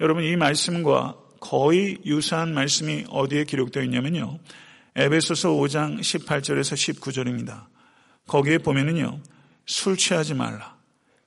여러분 0.00 0.22
이 0.22 0.36
말씀과 0.36 1.16
거의 1.40 1.98
유사한 2.04 2.54
말씀이 2.54 3.04
어디에 3.10 3.44
기록되어 3.44 3.82
있냐면요. 3.84 4.38
에베소서 4.96 5.50
5장 5.50 6.00
18절에서 6.00 6.98
19절입니다. 6.98 7.66
거기에 8.26 8.58
보면은요. 8.58 9.20
술 9.66 9.96
취하지 9.96 10.34
말라. 10.34 10.76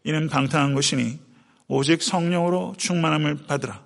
이는 0.04 0.28
방탕한 0.30 0.74
것이니 0.76 1.20
오직 1.68 2.02
성령으로 2.02 2.76
충만함을 2.78 3.46
받으라. 3.48 3.84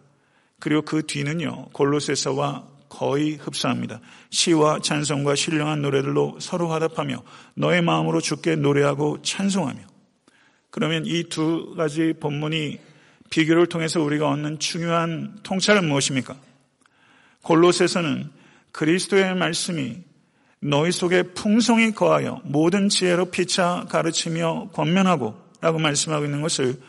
그리고 0.60 0.82
그 0.82 1.06
뒤는요, 1.06 1.70
골로새서와 1.74 2.66
거의 2.90 3.36
흡사합니다. 3.36 4.00
시와 4.30 4.80
찬송과 4.80 5.36
신령한 5.36 5.82
노래들로 5.82 6.38
서로 6.40 6.70
화답하며 6.70 7.24
너의 7.56 7.82
마음으로 7.82 8.22
주께 8.22 8.56
노래하고 8.56 9.22
찬송하며 9.22 9.80
그러면 10.72 11.06
이 11.06 11.24
두 11.24 11.74
가지 11.76 12.14
본문이 12.20 12.80
비교를 13.36 13.68
통해서 13.68 14.02
우리가 14.02 14.30
얻는 14.30 14.60
중요한 14.60 15.38
통찰은 15.44 15.86
무엇입니까? 15.90 16.38
골로새서는 17.42 18.32
그리스도의 18.72 19.36
말씀이 19.36 19.98
너희 20.62 20.94
속에 20.94 21.24
풍성히 21.34 21.92
거하여 21.92 22.40
모든 22.46 22.88
지혜로 22.88 23.32
피차 23.32 23.88
가르치며 23.90 24.70
권면하고 24.72 25.38
라고 25.60 25.80
말씀하고 25.80 26.24
있는 26.24 26.42
것을 26.42 26.80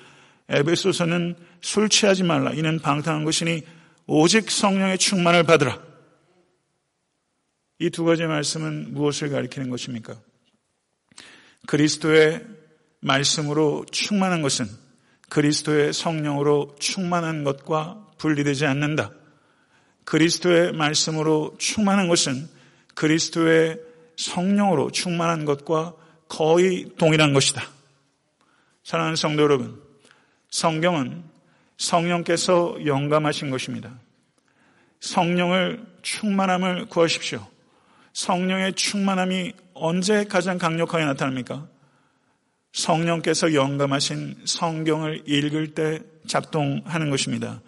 에베소서는 0.48 1.35
술 1.62 1.88
취하지 1.88 2.22
말라. 2.22 2.52
이는 2.52 2.78
방탕한 2.78 3.24
것이니 3.24 3.62
오직 4.06 4.48
성령의 4.48 4.98
충만을 4.98 5.42
받으라. 5.42 5.82
이 7.80 7.90
두 7.90 8.04
가지 8.04 8.22
말씀은 8.22 8.94
무엇을 8.94 9.30
가리키는 9.30 9.68
것입니까? 9.68 10.16
그리스도의 11.66 12.44
말씀으로 13.00 13.85
충만한 13.90 14.42
것은 14.42 14.86
그리스도의 15.28 15.92
성령으로 15.92 16.76
충만한 16.78 17.44
것과 17.44 18.06
분리되지 18.18 18.66
않는다. 18.66 19.10
그리스도의 20.04 20.72
말씀으로 20.72 21.54
충만한 21.58 22.08
것은 22.08 22.48
그리스도의 22.94 23.80
성령으로 24.16 24.90
충만한 24.90 25.44
것과 25.44 25.94
거의 26.28 26.88
동일한 26.96 27.32
것이다. 27.32 27.62
사랑하는 28.84 29.16
성도 29.16 29.42
여러분, 29.42 29.82
성경은 30.50 31.24
성령께서 31.76 32.78
영감하신 32.86 33.50
것입니다. 33.50 33.92
성령을 35.00 35.84
충만함을 36.02 36.86
구하십시오. 36.86 37.46
성령의 38.12 38.72
충만함이 38.74 39.52
언제 39.74 40.24
가장 40.24 40.56
강력하게 40.56 41.04
나타납니까? 41.04 41.66
성령께서 42.76 43.54
영감하신 43.54 44.36
성경을 44.44 45.22
읽을 45.26 45.68
때 45.68 46.00
작동하는 46.26 47.08
것입니다. 47.08 47.62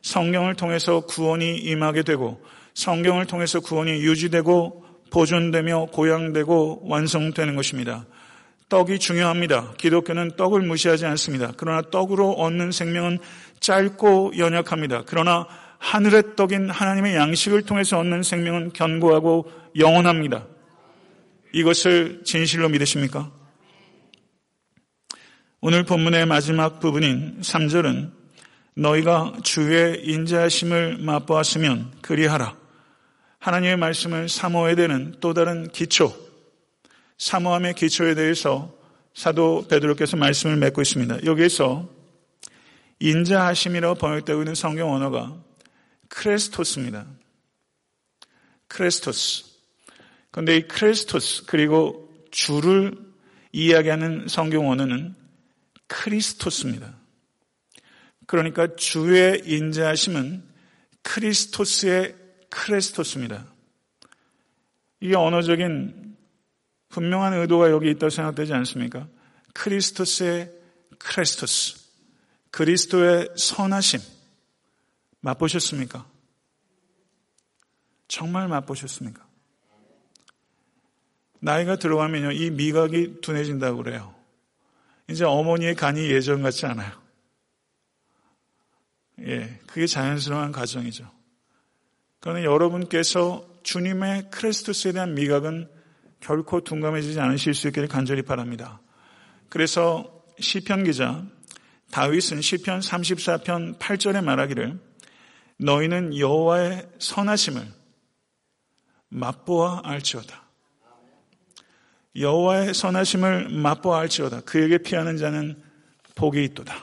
성경을 0.00 0.54
통해서 0.54 1.00
구원이 1.00 1.58
임하게 1.58 2.02
되고 2.02 2.42
성경을 2.72 3.26
통해서 3.26 3.60
구원이 3.60 3.90
유지되고 3.90 4.84
보존되며 5.10 5.86
고양되고 5.92 6.80
완성되는 6.84 7.56
것입니다. 7.56 8.06
떡이 8.70 8.98
중요합니다. 8.98 9.74
기독교는 9.76 10.36
떡을 10.36 10.62
무시하지 10.62 11.04
않습니다. 11.06 11.52
그러나 11.58 11.82
떡으로 11.90 12.32
얻는 12.32 12.72
생명은 12.72 13.18
짧고 13.60 14.32
연약합니다. 14.38 15.02
그러나 15.06 15.46
하늘의 15.78 16.36
떡인 16.36 16.70
하나님의 16.70 17.14
양식을 17.16 17.62
통해서 17.62 17.98
얻는 17.98 18.22
생명은 18.22 18.72
견고하고 18.72 19.50
영원합니다. 19.78 20.46
이것을 21.52 22.22
진실로 22.24 22.70
믿으십니까? 22.70 23.43
오늘 25.66 25.82
본문의 25.82 26.26
마지막 26.26 26.78
부분인 26.78 27.40
3절은 27.40 28.10
너희가 28.74 29.38
주의 29.42 29.98
인자하심을 30.04 30.98
맛보았으면 30.98 31.90
그리하라. 32.02 32.54
하나님의 33.38 33.78
말씀을 33.78 34.28
사모해야 34.28 34.76
되는 34.76 35.16
또 35.20 35.32
다른 35.32 35.66
기초, 35.68 36.14
사모함의 37.16 37.76
기초에 37.76 38.14
대해서 38.14 38.76
사도 39.14 39.66
베드로께서 39.66 40.18
말씀을 40.18 40.56
맺고 40.56 40.82
있습니다. 40.82 41.24
여기에서 41.24 41.88
인자하심이라고 43.00 43.94
번역되고 43.94 44.42
있는 44.42 44.54
성경 44.54 44.92
원어가 44.92 45.34
χρηστός입니다. 46.10 47.06
χρηστός. 48.68 49.44
근데 50.30 50.58
이 50.58 50.68
χρηστός 50.68 51.46
그리고 51.46 52.12
주를 52.30 52.98
이야기하는 53.52 54.28
성경 54.28 54.68
원어는 54.68 55.23
Χριστός입니다. 55.94 56.92
그러니까 58.26 58.74
주의 58.74 59.40
인자하심은 59.44 60.42
Χριστός의 61.02 62.16
크레스토스입니다. 62.50 63.46
이게 65.00 65.14
언어적인 65.14 66.16
분명한 66.88 67.34
의도가 67.34 67.70
여기 67.70 67.90
있다고 67.90 68.10
생각되지 68.10 68.52
않습니까? 68.54 69.08
크리스토스의 69.52 70.52
크레스토스. 70.98 71.84
그리스도의 72.50 73.28
선하심. 73.36 74.00
맛보셨습니까? 75.20 76.08
정말 78.08 78.48
맛보셨습니까? 78.48 79.24
나이가 81.40 81.76
들어가면요, 81.76 82.32
이 82.32 82.50
미각이 82.50 83.20
둔해진다고 83.20 83.82
그래요. 83.82 84.13
이제 85.08 85.24
어머니의 85.24 85.74
간이 85.74 86.10
예전 86.10 86.42
같지 86.42 86.66
않아요. 86.66 86.92
예, 89.20 89.58
그게 89.66 89.86
자연스러운 89.86 90.52
과정이죠. 90.52 91.10
그러나 92.20 92.42
여러분께서 92.42 93.46
주님의 93.62 94.30
크리스토스에 94.30 94.92
대한 94.92 95.14
미각은 95.14 95.68
결코 96.20 96.62
둔감해지지 96.62 97.20
않으실 97.20 97.54
수 97.54 97.68
있기를 97.68 97.86
간절히 97.88 98.22
바랍니다. 98.22 98.80
그래서 99.50 100.24
시편 100.40 100.84
기자 100.84 101.24
다윗은 101.90 102.40
시편 102.40 102.80
34편 102.80 103.78
8절에 103.78 104.24
말하기를 104.24 104.80
너희는 105.58 106.18
여호와의 106.18 106.88
선하심을 106.98 107.66
맛보아 109.10 109.82
알지어다. 109.84 110.43
여호와의 112.16 112.74
선하심을 112.74 113.48
맛보아 113.48 114.00
알지어다. 114.00 114.42
그에게 114.42 114.78
피하는 114.78 115.16
자는 115.16 115.60
복이 116.14 116.42
있도다. 116.44 116.74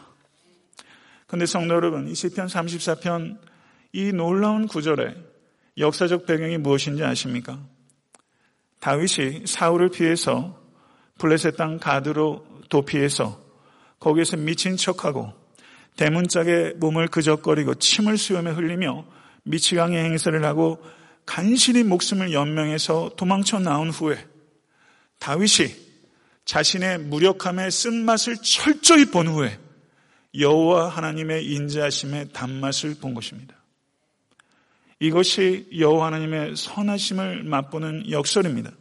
그런데 1.27 1.45
성도 1.45 1.75
여러분, 1.75 2.07
이 2.09 2.15
시편 2.15 2.47
34편 2.47 3.37
이 3.93 4.11
놀라운 4.11 4.67
구절에 4.67 5.15
역사적 5.77 6.25
배경이 6.25 6.57
무엇인지 6.57 7.03
아십니까? 7.03 7.59
다윗이 8.79 9.45
사울을 9.45 9.89
피해서 9.89 10.59
블레셋 11.17 11.55
땅 11.55 11.77
가드로 11.77 12.45
도피해서 12.69 13.39
거기에서 13.99 14.37
미친 14.37 14.75
척하고 14.75 15.31
대문짝에 15.95 16.73
몸을 16.77 17.07
그적거리고 17.07 17.75
침을 17.75 18.17
수염에 18.17 18.51
흘리며 18.51 19.05
미치광이 19.43 19.95
행세를 19.95 20.43
하고 20.45 20.83
간신히 21.25 21.83
목숨을 21.83 22.33
연명해서 22.33 23.11
도망쳐 23.15 23.59
나온 23.59 23.89
후에 23.89 24.30
다윗이 25.21 25.75
자신의 26.45 26.97
무력함의 26.97 27.69
쓴맛을 27.69 28.37
철저히 28.37 29.05
본 29.05 29.27
후에 29.27 29.57
여호와 30.37 30.89
하나님의 30.89 31.45
인자하심의 31.45 32.29
단맛을 32.33 32.95
본 32.99 33.13
것입니다. 33.13 33.55
이것이 34.99 35.67
여호와 35.77 36.07
하나님의 36.07 36.55
선하심을 36.55 37.43
맛보는 37.43 38.09
역설입니다. 38.09 38.71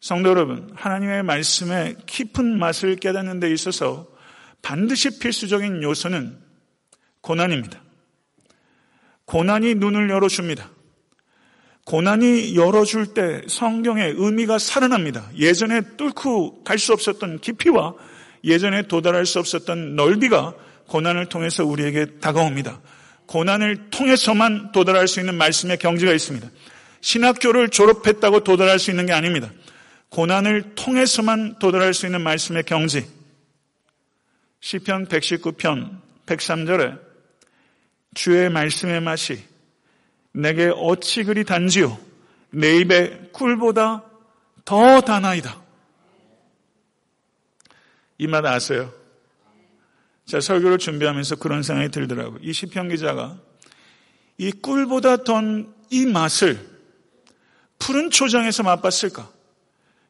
성도 0.00 0.28
여러분, 0.28 0.70
하나님의 0.74 1.22
말씀의 1.22 1.96
깊은 2.04 2.58
맛을 2.58 2.96
깨닫는 2.96 3.40
데 3.40 3.50
있어서 3.50 4.06
반드시 4.60 5.18
필수적인 5.18 5.82
요소는 5.82 6.38
고난입니다. 7.22 7.82
고난이 9.24 9.76
눈을 9.76 10.10
열어줍니다. 10.10 10.75
고난이 11.86 12.56
열어줄 12.56 13.14
때 13.14 13.42
성경의 13.46 14.14
의미가 14.16 14.58
살아납니다. 14.58 15.30
예전에 15.38 15.82
뚫고 15.96 16.64
갈 16.64 16.78
수 16.78 16.92
없었던 16.92 17.38
깊이와 17.38 17.94
예전에 18.42 18.82
도달할 18.82 19.24
수 19.24 19.38
없었던 19.38 19.94
넓이가 19.94 20.54
고난을 20.88 21.26
통해서 21.26 21.64
우리에게 21.64 22.18
다가옵니다. 22.18 22.80
고난을 23.26 23.90
통해서만 23.90 24.72
도달할 24.72 25.06
수 25.06 25.20
있는 25.20 25.36
말씀의 25.36 25.78
경지가 25.78 26.12
있습니다. 26.12 26.48
신학교를 27.02 27.68
졸업했다고 27.68 28.42
도달할 28.42 28.80
수 28.80 28.90
있는 28.90 29.06
게 29.06 29.12
아닙니다. 29.12 29.52
고난을 30.08 30.74
통해서만 30.74 31.60
도달할 31.60 31.94
수 31.94 32.06
있는 32.06 32.20
말씀의 32.20 32.64
경지. 32.64 33.06
시편 34.58 35.06
119편 35.06 36.00
103절에 36.26 36.98
주의 38.14 38.50
말씀의 38.50 39.00
맛이 39.00 39.55
내게 40.36 40.70
어찌 40.74 41.24
그리 41.24 41.44
단지요 41.44 41.98
내 42.50 42.76
입에 42.78 43.30
꿀보다 43.32 44.04
더 44.64 45.00
다나이다. 45.00 45.62
이 48.18 48.26
말 48.26 48.46
아세요? 48.46 48.92
자, 50.26 50.40
설교를 50.40 50.78
준비하면서 50.78 51.36
그런 51.36 51.62
생각이 51.62 51.90
들더라고요. 51.90 52.38
이 52.42 52.52
시편 52.52 52.88
기자가 52.88 53.38
이 54.38 54.50
꿀보다 54.52 55.18
더이 55.24 56.06
맛을 56.12 56.58
푸른 57.78 58.10
초장에서 58.10 58.62
맛봤을까? 58.62 59.30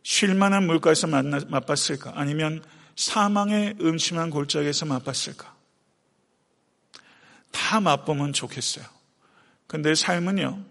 쉴만한 0.02 0.66
물가에서 0.66 1.06
맛봤을까? 1.08 2.12
아니면 2.14 2.62
사망의 2.96 3.76
음침한 3.80 4.30
골짜기에서 4.30 4.86
맛봤을까? 4.86 5.54
다 7.50 7.80
맛보면 7.80 8.32
좋겠어요. 8.32 8.95
근데 9.66 9.94
삶은요, 9.94 10.64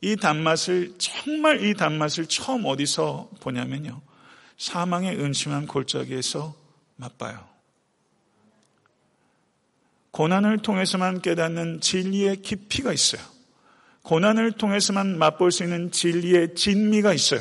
이 0.00 0.16
단맛을, 0.16 0.94
정말 0.98 1.64
이 1.64 1.74
단맛을 1.74 2.26
처음 2.26 2.64
어디서 2.64 3.30
보냐면요, 3.40 4.00
사망의 4.58 5.18
음침한 5.18 5.66
골짜기에서 5.66 6.54
맛봐요. 6.96 7.48
고난을 10.10 10.58
통해서만 10.58 11.22
깨닫는 11.22 11.80
진리의 11.80 12.42
깊이가 12.42 12.92
있어요. 12.92 13.22
고난을 14.02 14.52
통해서만 14.52 15.18
맛볼 15.18 15.52
수 15.52 15.62
있는 15.62 15.90
진리의 15.90 16.54
진미가 16.54 17.12
있어요. 17.12 17.40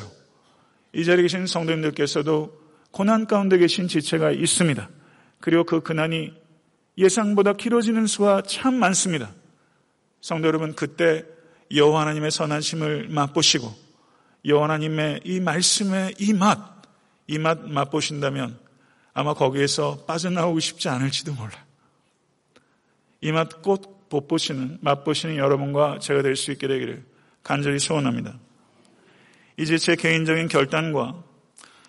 이 0.94 1.04
자리에 1.06 1.24
계신 1.24 1.48
성도님들께서도 1.48 2.60
고난 2.92 3.26
가운데 3.26 3.58
계신 3.58 3.88
지체가 3.88 4.32
있습니다. 4.32 4.90
그리고 5.40 5.64
그 5.64 5.82
고난이 5.82 6.34
예상보다 6.98 7.54
길어지는 7.54 8.08
수가 8.08 8.44
참 8.44 8.76
많습니다. 8.76 9.34
성도 10.22 10.48
여러분, 10.48 10.74
그때 10.76 11.26
여호와 11.74 12.02
하나님의 12.02 12.32
선하심을 12.32 13.10
맛보시고 13.10 13.74
여호와 14.46 14.66
하나님의 14.66 15.22
이 15.24 15.40
말씀의 15.40 16.16
이 16.20 16.34
맛, 16.34 16.58
이 17.28 17.38
맛 17.38 17.68
맛보신다면 17.70 18.58
아마 19.14 19.34
거기에서 19.34 20.06
빠져나오고 20.06 20.60
싶지 20.60 20.90
않을지도 20.90 21.34
몰라요. 21.34 21.62
이맛꼭못 23.22 24.28
보시는, 24.28 24.78
맛보시는 24.82 25.36
여러분과 25.38 26.00
제가 26.00 26.22
될 26.22 26.36
수 26.36 26.52
있게 26.52 26.68
되기를 26.68 27.04
간절히 27.44 27.80
소원합니다. 27.80 28.40
이제 29.58 29.78
제 29.78 29.96
개인적인 29.96 30.48
결단과 30.48 31.22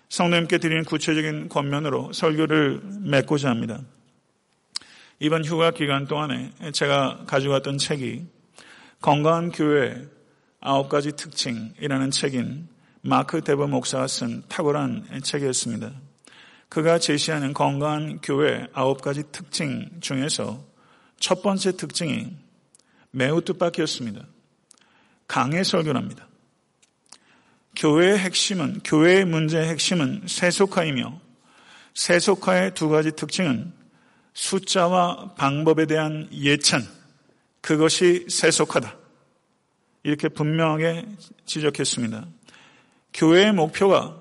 성도님께 0.09 0.57
드리는 0.57 0.83
구체적인 0.83 1.47
권면으로 1.47 2.11
설교를 2.11 2.81
맺고자 3.03 3.49
합니다. 3.49 3.79
이번 5.23 5.45
휴가 5.45 5.69
기간 5.69 6.07
동안에 6.07 6.51
제가 6.73 7.25
가져갔던 7.27 7.77
책이 7.77 8.25
건강한 9.01 9.51
교회 9.51 10.03
아홉 10.59 10.89
가지 10.89 11.11
특징이라는 11.11 12.09
책인 12.09 12.67
마크 13.01 13.43
데버 13.43 13.67
목사가 13.67 14.07
쓴 14.07 14.41
탁월한 14.49 15.21
책이었습니다. 15.21 15.91
그가 16.69 16.97
제시하는 16.97 17.53
건강한 17.53 18.17
교회 18.23 18.65
아홉 18.73 19.03
가지 19.03 19.21
특징 19.31 19.91
중에서 19.99 20.65
첫 21.19 21.43
번째 21.43 21.77
특징이 21.77 22.35
매우 23.11 23.41
뜻밖이었습니다. 23.43 24.25
강의 25.27 25.63
설교랍니다. 25.63 26.27
교회의 27.75 28.17
핵심은, 28.17 28.79
교회의 28.83 29.25
문제의 29.25 29.69
핵심은 29.69 30.23
세속화이며 30.25 31.21
세속화의 31.93 32.73
두 32.73 32.89
가지 32.89 33.11
특징은 33.11 33.80
숫자와 34.33 35.35
방법에 35.35 35.85
대한 35.85 36.27
예찬, 36.31 36.81
그것이 37.61 38.25
세속화다. 38.29 38.97
이렇게 40.03 40.29
분명하게 40.29 41.05
지적했습니다. 41.45 42.25
교회의 43.13 43.53
목표가 43.53 44.19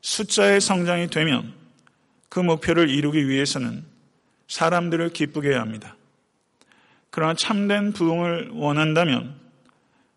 숫자의 0.00 0.60
성장이 0.60 1.08
되면 1.08 1.52
그 2.28 2.40
목표를 2.40 2.88
이루기 2.88 3.28
위해서는 3.28 3.84
사람들을 4.48 5.10
기쁘게 5.10 5.50
해야 5.50 5.60
합니다. 5.60 5.96
그러나 7.10 7.34
참된 7.34 7.92
부흥을 7.92 8.50
원한다면 8.54 9.38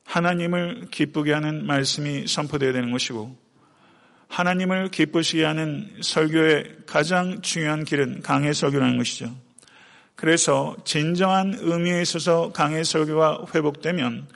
하나님을 0.05 0.89
기쁘게 0.91 1.33
하는 1.33 1.65
말씀이 1.65 2.27
선포되어야 2.27 2.73
되는 2.73 2.91
것이고 2.91 3.35
하나님을 4.33 4.89
기쁘시게 4.89 5.45
하는 5.45 5.87
설교의 6.01 6.77
가장 6.87 7.41
중요한 7.41 7.83
길은 7.83 8.23
강해 8.23 8.51
설교라는 8.51 8.97
것이죠. 8.97 9.29
그래서 10.15 10.75
진정한 10.85 11.55
의미에 11.59 12.01
있어서 12.01 12.51
강해 12.51 12.83
설교가 12.83 13.45
회복되면 13.53 14.27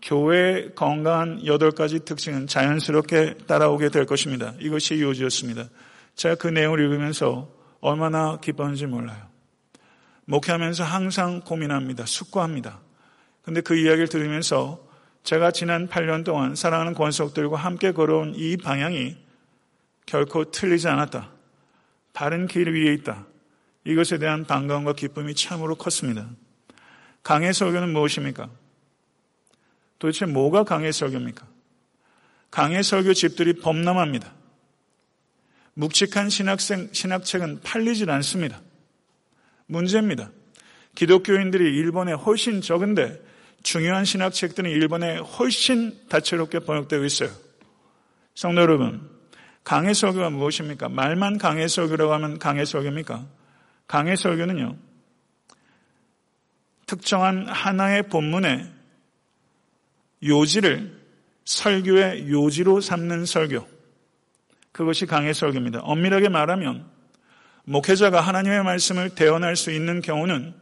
교회의 0.00 0.74
건강한 0.74 1.44
여덟 1.44 1.70
가지 1.70 2.00
특징은 2.00 2.46
자연스럽게 2.46 3.34
따라오게 3.46 3.90
될 3.90 4.06
것입니다. 4.06 4.54
이것이 4.58 5.02
요지였습니다. 5.02 5.66
제가 6.14 6.36
그 6.36 6.48
내용을 6.48 6.80
읽으면서 6.80 7.50
얼마나 7.82 8.38
기뻤는지 8.38 8.86
몰라요. 8.86 9.20
목회하면서 10.24 10.82
항상 10.82 11.42
고민합니다. 11.42 12.06
숙고합니다. 12.06 12.80
근데 13.42 13.60
그 13.60 13.76
이야기를 13.76 14.08
들으면서 14.08 14.82
제가 15.24 15.50
지난 15.50 15.88
8년 15.88 16.24
동안 16.24 16.54
사랑하는 16.54 16.94
권속들과 16.94 17.58
함께 17.58 17.92
걸어온 17.92 18.32
이 18.34 18.56
방향이 18.56 19.20
결코 20.06 20.50
틀리지 20.50 20.88
않았다. 20.88 21.30
바른 22.12 22.46
길 22.46 22.72
위에 22.72 22.92
있다. 22.94 23.26
이것에 23.84 24.18
대한 24.18 24.44
반가움과 24.44 24.92
기쁨이 24.92 25.34
참으로 25.34 25.74
컸습니다. 25.74 26.28
강해 27.22 27.52
설교는 27.52 27.92
무엇입니까? 27.92 28.50
도대체 29.98 30.26
뭐가 30.26 30.64
강해 30.64 30.90
설교입니까? 30.92 31.46
강해 32.50 32.82
설교 32.82 33.14
집들이 33.14 33.54
범람합니다. 33.54 34.32
묵직한 35.74 36.28
신학생, 36.28 36.90
신학책은 36.92 37.60
팔리질 37.62 38.10
않습니다. 38.10 38.60
문제입니다. 39.66 40.30
기독교인들이 40.94 41.64
일본에 41.64 42.12
훨씬 42.12 42.60
적은데 42.60 43.22
중요한 43.62 44.04
신학책들은 44.04 44.70
일본에 44.70 45.18
훨씬 45.18 45.96
다채롭게 46.08 46.60
번역되고 46.60 47.04
있어요. 47.04 47.30
성도 48.34 48.60
여러분, 48.60 49.08
강해 49.64 49.94
설교가 49.94 50.30
무엇입니까? 50.30 50.88
말만 50.88 51.38
강해 51.38 51.68
설교라고 51.68 52.12
하면 52.14 52.38
강해 52.38 52.64
설교입니까? 52.64 53.26
강해 53.86 54.16
설교는요, 54.16 54.76
특정한 56.86 57.46
하나의 57.48 58.04
본문의 58.08 58.68
요지를 60.24 61.00
설교의 61.44 62.30
요지로 62.30 62.80
삼는 62.80 63.26
설교. 63.26 63.66
그것이 64.72 65.06
강해 65.06 65.32
설교입니다. 65.32 65.80
엄밀하게 65.80 66.28
말하면 66.28 66.86
목회자가 67.64 68.20
하나님의 68.20 68.64
말씀을 68.64 69.10
대언할 69.10 69.56
수 69.56 69.70
있는 69.70 70.00
경우는 70.00 70.54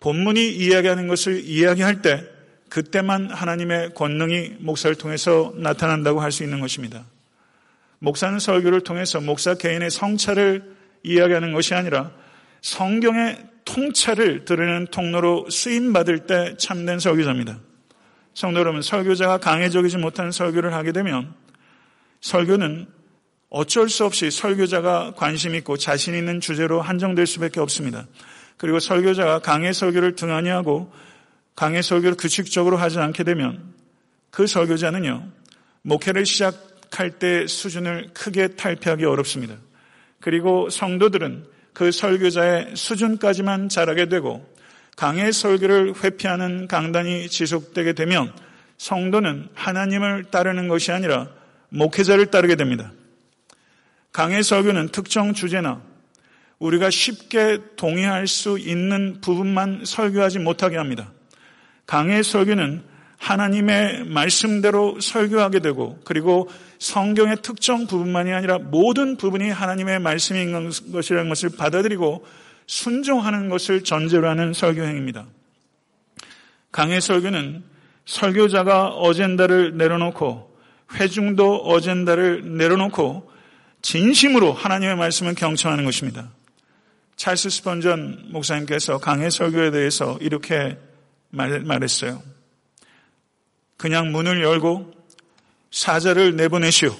본문이 0.00 0.56
이야기하는 0.56 1.08
것을 1.08 1.44
이야기할 1.44 2.02
때 2.02 2.26
그때만 2.68 3.30
하나님의 3.30 3.94
권능이 3.94 4.56
목사를 4.60 4.94
통해서 4.96 5.52
나타난다고 5.56 6.20
할 6.20 6.32
수 6.32 6.42
있는 6.42 6.60
것입니다. 6.60 7.04
목사는 8.00 8.38
설교를 8.38 8.80
통해서 8.80 9.20
목사 9.20 9.54
개인의 9.54 9.90
성찰을 9.90 10.74
이야기하는 11.02 11.52
것이 11.52 11.74
아니라 11.74 12.10
성경의 12.62 13.38
통찰을 13.64 14.44
드러내는 14.44 14.86
통로로 14.86 15.48
쓰임 15.50 15.92
받을 15.92 16.26
때 16.26 16.56
참된 16.58 16.98
설교자입니다. 16.98 17.60
성도 18.34 18.60
여러분, 18.60 18.82
설교자가 18.82 19.38
강해적이지 19.38 19.98
못한 19.98 20.32
설교를 20.32 20.72
하게 20.72 20.92
되면 20.92 21.34
설교는 22.20 22.86
어쩔 23.50 23.88
수 23.88 24.04
없이 24.04 24.30
설교자가 24.30 25.12
관심 25.16 25.54
있고 25.56 25.76
자신 25.76 26.14
있는 26.14 26.40
주제로 26.40 26.80
한정될 26.80 27.26
수밖에 27.26 27.60
없습니다. 27.60 28.06
그리고 28.56 28.78
설교자가 28.78 29.40
강해 29.40 29.72
설교를 29.72 30.14
등한히 30.14 30.48
하고 30.48 30.92
강해 31.54 31.82
설교를 31.82 32.16
규칙적으로 32.16 32.76
하지 32.76 32.98
않게 32.98 33.24
되면 33.24 33.74
그 34.30 34.46
설교자는요, 34.46 35.28
목회를 35.82 36.24
시작 36.24 36.69
할 36.92 37.18
때 37.18 37.46
수준을 37.46 38.10
크게 38.14 38.48
탈피하기 38.48 39.04
어렵습니다. 39.04 39.56
그리고 40.20 40.68
성도들은 40.68 41.46
그 41.72 41.92
설교자의 41.92 42.72
수준까지만 42.74 43.68
자라게 43.68 44.08
되고 44.08 44.46
강해 44.96 45.32
설교를 45.32 45.94
회피하는 46.02 46.68
강단이 46.68 47.28
지속되게 47.28 47.94
되면 47.94 48.32
성도는 48.76 49.48
하나님을 49.54 50.24
따르는 50.24 50.68
것이 50.68 50.92
아니라 50.92 51.28
목회자를 51.70 52.26
따르게 52.26 52.56
됩니다. 52.56 52.92
강해 54.12 54.42
설교는 54.42 54.88
특정 54.88 55.32
주제나 55.32 55.82
우리가 56.58 56.90
쉽게 56.90 57.60
동의할 57.76 58.26
수 58.26 58.58
있는 58.58 59.20
부분만 59.22 59.84
설교하지 59.86 60.40
못하게 60.40 60.76
합니다. 60.76 61.12
강해 61.86 62.22
설교는 62.22 62.89
하나님의 63.20 64.04
말씀대로 64.06 64.98
설교하게 64.98 65.60
되고 65.60 66.00
그리고 66.04 66.48
성경의 66.78 67.36
특정 67.42 67.86
부분만이 67.86 68.32
아니라 68.32 68.58
모든 68.58 69.16
부분이 69.16 69.50
하나님의 69.50 70.00
말씀인 70.00 70.70
것이라는 70.90 71.28
것을 71.28 71.50
받아들이고 71.50 72.26
순종하는 72.66 73.50
것을 73.50 73.84
전제로 73.84 74.28
하는 74.28 74.54
설교행입니다. 74.54 75.26
강해 76.72 76.98
설교는 76.98 77.62
설교자가 78.06 78.88
어젠다를 78.88 79.76
내려놓고 79.76 80.56
회중도 80.94 81.56
어젠다를 81.56 82.56
내려놓고 82.56 83.30
진심으로 83.82 84.52
하나님의 84.54 84.96
말씀을 84.96 85.34
경청하는 85.34 85.84
것입니다. 85.84 86.30
찰스 87.16 87.50
스펀전 87.50 88.28
목사님께서 88.30 88.98
강해 88.98 89.28
설교에 89.28 89.72
대해서 89.72 90.16
이렇게 90.22 90.78
말, 91.28 91.60
말했어요. 91.60 92.22
그냥 93.80 94.12
문을 94.12 94.42
열고 94.42 94.92
사자를 95.70 96.36
내보내시오. 96.36 96.94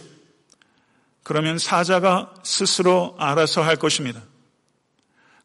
그러면 1.22 1.58
사자가 1.58 2.32
스스로 2.42 3.14
알아서 3.18 3.60
할 3.60 3.76
것입니다. 3.76 4.22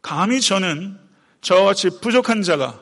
감히 0.01 0.39
저는 0.39 0.97
저와 1.41 1.65
같이 1.65 1.89
부족한 1.99 2.41
자가 2.41 2.79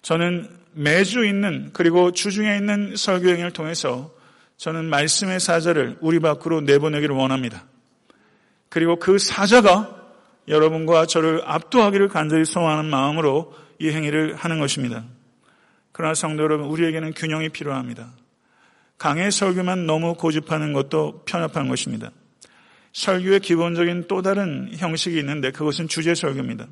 저는 0.00 0.48
매주 0.72 1.26
있는 1.26 1.68
그리고 1.74 2.12
주중에 2.12 2.56
있는 2.56 2.96
설교행을 2.96 3.50
통해서 3.50 4.14
저는 4.56 4.86
말씀의 4.86 5.38
사자를 5.38 5.98
우리 6.00 6.20
밖으로 6.20 6.62
내보내기를 6.62 7.14
원합니다. 7.14 7.66
그리고 8.70 8.98
그 8.98 9.18
사자가 9.18 9.94
여러분과 10.48 11.04
저를 11.04 11.42
압도하기를 11.44 12.08
간절히 12.08 12.46
소원하는 12.46 12.88
마음으로 12.88 13.54
이 13.78 13.90
행위를 13.90 14.34
하는 14.34 14.60
것입니다. 14.60 15.04
그러나 15.94 16.12
성도 16.12 16.42
여러분, 16.42 16.66
우리에게는 16.66 17.12
균형이 17.12 17.50
필요합니다. 17.50 18.10
강의 18.98 19.30
설교만 19.30 19.86
너무 19.86 20.14
고집하는 20.14 20.72
것도 20.72 21.22
편협한 21.24 21.68
것입니다. 21.68 22.10
설교의 22.92 23.38
기본적인 23.38 24.06
또 24.08 24.20
다른 24.20 24.70
형식이 24.76 25.16
있는데 25.20 25.52
그것은 25.52 25.86
주제 25.86 26.16
설교입니다. 26.16 26.66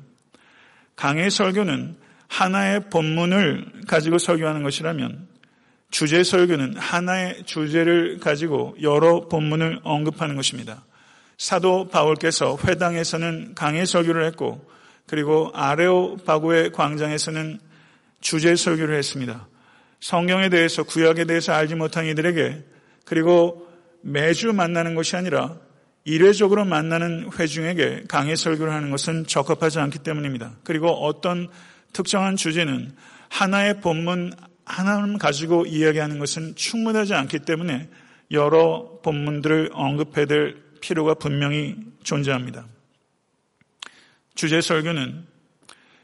강의 0.97 1.31
설교는 1.31 1.95
하나의 2.27 2.89
본문을 2.89 3.83
가지고 3.87 4.17
설교하는 4.17 4.61
것이라면 4.61 5.29
주제 5.89 6.21
설교는 6.21 6.75
하나의 6.75 7.43
주제를 7.45 8.19
가지고 8.19 8.75
여러 8.81 9.29
본문을 9.29 9.79
언급하는 9.83 10.35
것입니다. 10.35 10.83
사도 11.37 11.87
바울께서 11.87 12.57
회당에서는 12.61 13.55
강의 13.55 13.85
설교를 13.85 14.25
했고 14.25 14.69
그리고 15.07 15.49
아레오바고의 15.53 16.73
광장에서는 16.73 17.59
주제 18.23 18.55
설교를 18.55 18.97
했습니다. 18.97 19.47
성경에 19.99 20.47
대해서 20.49 20.83
구약에 20.83 21.25
대해서 21.25 21.51
알지 21.51 21.75
못한 21.75 22.05
이들에게 22.05 22.63
그리고 23.05 23.67
매주 24.01 24.53
만나는 24.53 24.95
것이 24.95 25.15
아니라 25.17 25.59
일회적으로 26.05 26.63
만나는 26.63 27.29
회중에게 27.37 28.05
강의 28.07 28.35
설교를 28.37 28.73
하는 28.73 28.91
것은 28.91 29.27
적합하지 29.27 29.79
않기 29.79 29.99
때문입니다. 29.99 30.55
그리고 30.63 30.87
어떤 30.89 31.49
특정한 31.91 32.37
주제는 32.37 32.95
하나의 33.29 33.81
본문 33.81 34.31
하나만 34.65 35.17
가지고 35.17 35.65
이야기하는 35.65 36.17
것은 36.19 36.55
충분하지 36.55 37.13
않기 37.13 37.39
때문에 37.39 37.89
여러 38.31 38.99
본문들을 39.03 39.71
언급해야 39.73 40.25
될 40.25 40.63
필요가 40.79 41.13
분명히 41.13 41.75
존재합니다. 42.03 42.65
주제 44.33 44.61
설교는 44.61 45.25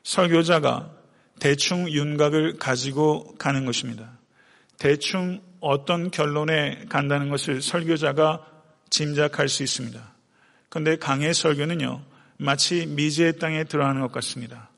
설교자가 0.03 0.98
대충 1.39 1.89
윤곽을 1.89 2.57
가지고 2.57 3.35
가는 3.37 3.65
것입니다. 3.65 4.11
대충 4.77 5.41
어떤 5.59 6.11
결론에 6.11 6.85
간다는 6.89 7.29
것을 7.29 7.61
설교자가 7.61 8.45
짐작할 8.89 9.49
수 9.49 9.63
있습니다. 9.63 9.99
그런데 10.69 10.97
강의 10.97 11.33
설교는요, 11.33 12.01
마치 12.37 12.85
미지의 12.85 13.39
땅에 13.39 13.63
들어가는 13.63 14.01
것 14.01 14.11
같습니다. 14.11 14.69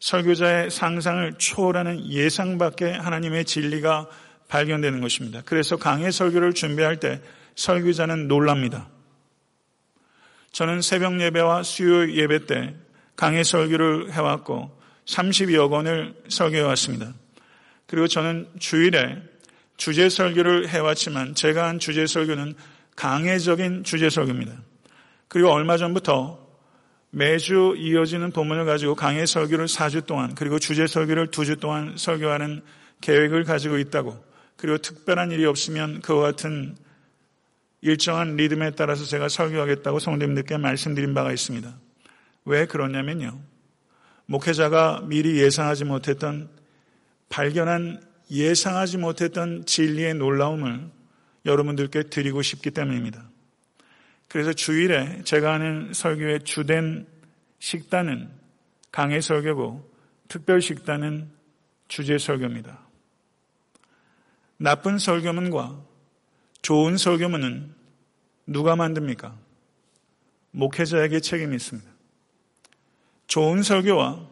설교자의 0.00 0.70
상상을 0.70 1.34
초월하는 1.38 2.06
예상 2.10 2.58
밖의 2.58 2.98
하나님의 2.98 3.44
진리가 3.44 4.08
발견되는 4.48 5.00
것입니다. 5.00 5.42
그래서 5.44 5.76
강의 5.76 6.10
설교를 6.10 6.54
준비할 6.54 6.98
때 6.98 7.20
설교자는 7.56 8.28
놀랍니다. 8.28 8.88
저는 10.52 10.80
새벽 10.80 11.20
예배와 11.20 11.62
수요 11.62 12.10
예배 12.10 12.46
때 12.46 12.74
강의 13.16 13.44
설교를 13.44 14.12
해왔고 14.12 14.79
30여 15.10 15.68
권을 15.70 16.14
설교해 16.28 16.62
왔습니다. 16.62 17.12
그리고 17.86 18.06
저는 18.06 18.48
주일에 18.58 19.20
주제 19.76 20.08
설교를 20.08 20.68
해왔지만 20.68 21.34
제가 21.34 21.66
한 21.66 21.78
주제 21.78 22.06
설교는 22.06 22.54
강해적인 22.96 23.84
주제 23.84 24.08
설교입니다. 24.08 24.52
그리고 25.28 25.50
얼마 25.50 25.76
전부터 25.76 26.38
매주 27.10 27.74
이어지는 27.76 28.30
본문을 28.30 28.66
가지고 28.66 28.94
강의 28.94 29.26
설교를 29.26 29.66
4주 29.66 30.06
동안 30.06 30.34
그리고 30.34 30.58
주제 30.58 30.86
설교를 30.86 31.28
2주 31.28 31.58
동안 31.58 31.96
설교하는 31.96 32.62
계획을 33.00 33.44
가지고 33.44 33.78
있다고 33.78 34.22
그리고 34.56 34.78
특별한 34.78 35.32
일이 35.32 35.44
없으면 35.44 36.02
그와 36.02 36.22
같은 36.22 36.76
일정한 37.80 38.36
리듬에 38.36 38.72
따라서 38.72 39.04
제가 39.04 39.28
설교하겠다고 39.28 39.98
성도님들께 39.98 40.58
말씀드린 40.58 41.14
바가 41.14 41.32
있습니다. 41.32 41.74
왜 42.44 42.66
그러냐면요. 42.66 43.49
목회자가 44.30 45.02
미리 45.06 45.40
예상하지 45.40 45.84
못했던 45.86 46.48
발견한 47.30 48.00
예상하지 48.30 48.98
못했던 48.98 49.66
진리의 49.66 50.14
놀라움을 50.14 50.88
여러분들께 51.44 52.04
드리고 52.04 52.40
싶기 52.40 52.70
때문입니다. 52.70 53.28
그래서 54.28 54.52
주일에 54.52 55.22
제가 55.24 55.54
하는 55.54 55.92
설교의 55.92 56.44
주된 56.44 57.08
식단은 57.58 58.30
강의 58.92 59.20
설교고 59.20 59.90
특별 60.28 60.62
식단은 60.62 61.28
주제 61.88 62.16
설교입니다. 62.16 62.78
나쁜 64.58 64.98
설교문과 64.98 65.82
좋은 66.62 66.96
설교문은 66.96 67.74
누가 68.46 68.76
만듭니까? 68.76 69.36
목회자에게 70.52 71.18
책임이 71.18 71.56
있습니다. 71.56 71.89
좋은 73.30 73.62
설교와 73.62 74.26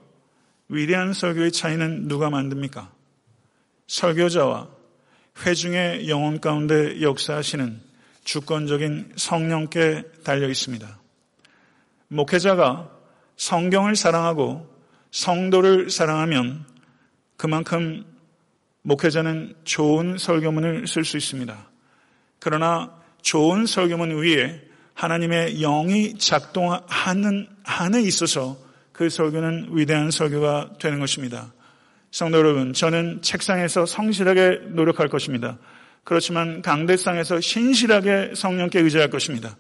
위대한 0.69 1.13
설교의 1.13 1.53
차이는 1.53 2.09
누가 2.09 2.31
만듭니까? 2.31 2.91
설교자와 3.87 4.69
회중의 5.47 6.09
영혼 6.09 6.41
가운데 6.41 7.01
역사하시는 7.01 7.81
주권적인 8.25 9.13
성령께 9.15 10.03
달려 10.25 10.49
있습니다. 10.49 10.99
목회자가 12.09 12.91
성경을 13.37 13.95
사랑하고 13.95 14.69
성도를 15.13 15.91
사랑하면 15.91 16.67
그만큼 17.37 18.05
목회자는 18.83 19.55
좋은 19.63 20.19
설교문을 20.19 20.89
쓸 20.89 21.05
수 21.05 21.17
있습니다. 21.17 21.71
그러나 22.41 22.93
좋은 23.23 23.65
설교문 23.65 24.21
위에 24.25 24.61
하나님의 24.95 25.61
영이 25.61 26.19
작동하는 26.19 27.47
한에 27.63 28.03
있어서 28.03 28.67
그 28.99 29.09
설교는 29.09 29.69
위대한 29.71 30.11
설교가 30.11 30.71
되는 30.81 30.99
것입니다. 30.99 31.53
성도 32.11 32.39
여러분, 32.39 32.73
저는 32.73 33.23
책상에서 33.23 33.87
성실하게 33.87 34.63
노력할 34.71 35.09
것입니다. 35.09 35.57
그렇지만 36.03 36.63
강대상에서 36.63 37.41
신실하게 37.41 38.33
성령께 38.35 38.81
의지할 38.81 39.09
것입니다. 39.09 39.57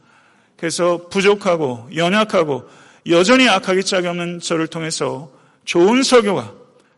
그래서 0.56 1.06
부족하고 1.08 1.88
연약하고 1.94 2.68
여전히 3.10 3.48
악하기 3.48 3.84
짝이 3.84 4.08
없는 4.08 4.40
저를 4.40 4.66
통해서 4.66 5.30
좋은 5.64 6.02
설교가 6.02 6.52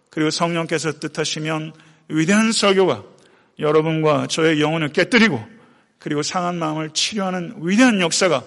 그리고 0.08 0.30
성령께서 0.30 0.92
뜻하시면 0.92 1.74
위대한 2.08 2.52
설교가 2.52 3.02
여러분과 3.58 4.28
저의 4.28 4.62
영혼을 4.62 4.88
깨뜨리고 4.88 5.44
그리고 5.98 6.22
상한 6.22 6.58
마음을 6.58 6.88
치료하는 6.94 7.56
위대한 7.60 8.00
역사가 8.00 8.42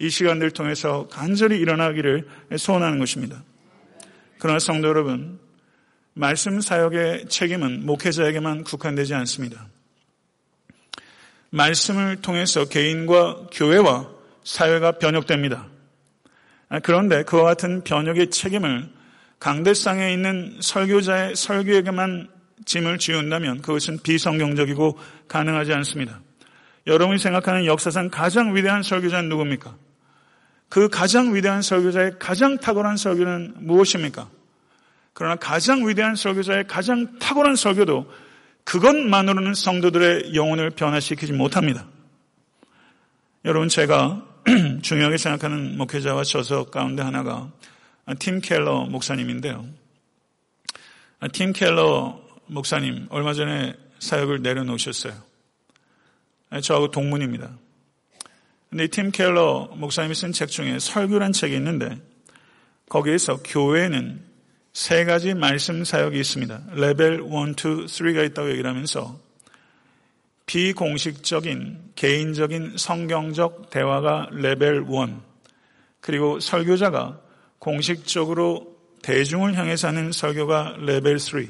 이 0.00 0.10
시간들 0.10 0.52
통해서 0.52 1.08
간절히 1.10 1.58
일어나기를 1.58 2.26
소원하는 2.56 2.98
것입니다. 2.98 3.42
그러나 4.38 4.58
성도 4.58 4.88
여러분, 4.88 5.40
말씀 6.14 6.60
사역의 6.60 7.28
책임은 7.28 7.86
목회자에게만 7.86 8.64
국한되지 8.64 9.14
않습니다. 9.14 9.66
말씀을 11.50 12.16
통해서 12.20 12.66
개인과 12.66 13.48
교회와 13.52 14.08
사회가 14.44 14.92
변혁됩니다. 14.92 15.66
그런데 16.82 17.22
그와 17.22 17.44
같은 17.44 17.82
변혁의 17.82 18.30
책임을 18.30 18.88
강대상에 19.38 20.12
있는 20.12 20.58
설교자의 20.60 21.36
설교에게만 21.36 22.28
짐을 22.64 22.98
지운다면 22.98 23.62
그것은 23.62 23.98
비성경적이고 24.02 24.98
가능하지 25.28 25.72
않습니다. 25.72 26.20
여러분이 26.86 27.18
생각하는 27.18 27.66
역사상 27.66 28.10
가장 28.10 28.54
위대한 28.54 28.82
설교자는 28.82 29.28
누굽니까? 29.28 29.76
그 30.68 30.88
가장 30.88 31.34
위대한 31.34 31.62
설교자의 31.62 32.18
가장 32.18 32.58
탁월한 32.58 32.96
설교는 32.96 33.54
무엇입니까? 33.66 34.28
그러나 35.14 35.36
가장 35.36 35.88
위대한 35.88 36.14
설교자의 36.14 36.66
가장 36.66 37.18
탁월한 37.18 37.56
설교도 37.56 38.10
그것만으로는 38.64 39.54
성도들의 39.54 40.34
영혼을 40.34 40.70
변화시키지 40.70 41.32
못합니다. 41.32 41.86
여러분 43.44 43.68
제가 43.68 44.26
중요하게 44.82 45.16
생각하는 45.16 45.78
목회자와 45.78 46.22
저서 46.24 46.64
가운데 46.64 47.02
하나가 47.02 47.50
팀 48.18 48.40
켈러 48.40 48.84
목사님인데요. 48.84 49.66
팀 51.32 51.52
켈러 51.52 52.20
목사님 52.46 53.06
얼마 53.10 53.32
전에 53.32 53.74
사역을 53.98 54.42
내려놓으셨어요. 54.42 55.14
저하고 56.62 56.90
동문입니다. 56.90 57.50
근데 58.70 58.86
팀 58.86 59.10
켈러 59.10 59.70
목사님이 59.76 60.14
쓴 60.14 60.32
책 60.32 60.48
중에 60.48 60.78
설교란 60.78 61.32
책이 61.32 61.54
있는데 61.56 61.98
거기에서 62.88 63.38
교회는 63.42 64.20
세 64.74 65.04
가지 65.04 65.34
말씀 65.34 65.84
사역이 65.84 66.18
있습니다. 66.20 66.62
레벨 66.74 67.14
1, 67.14 67.20
2, 67.20 67.24
3가 67.24 68.30
있다고 68.30 68.50
얘기를 68.50 68.68
하면서 68.68 69.18
비공식적인 70.46 71.92
개인적인 71.94 72.76
성경적 72.76 73.70
대화가 73.70 74.28
레벨 74.32 74.84
1 74.88 75.16
그리고 76.00 76.38
설교자가 76.38 77.20
공식적으로 77.58 78.76
대중을 79.02 79.56
향해서 79.56 79.88
하는 79.88 80.12
설교가 80.12 80.76
레벨 80.80 81.18
3 81.18 81.48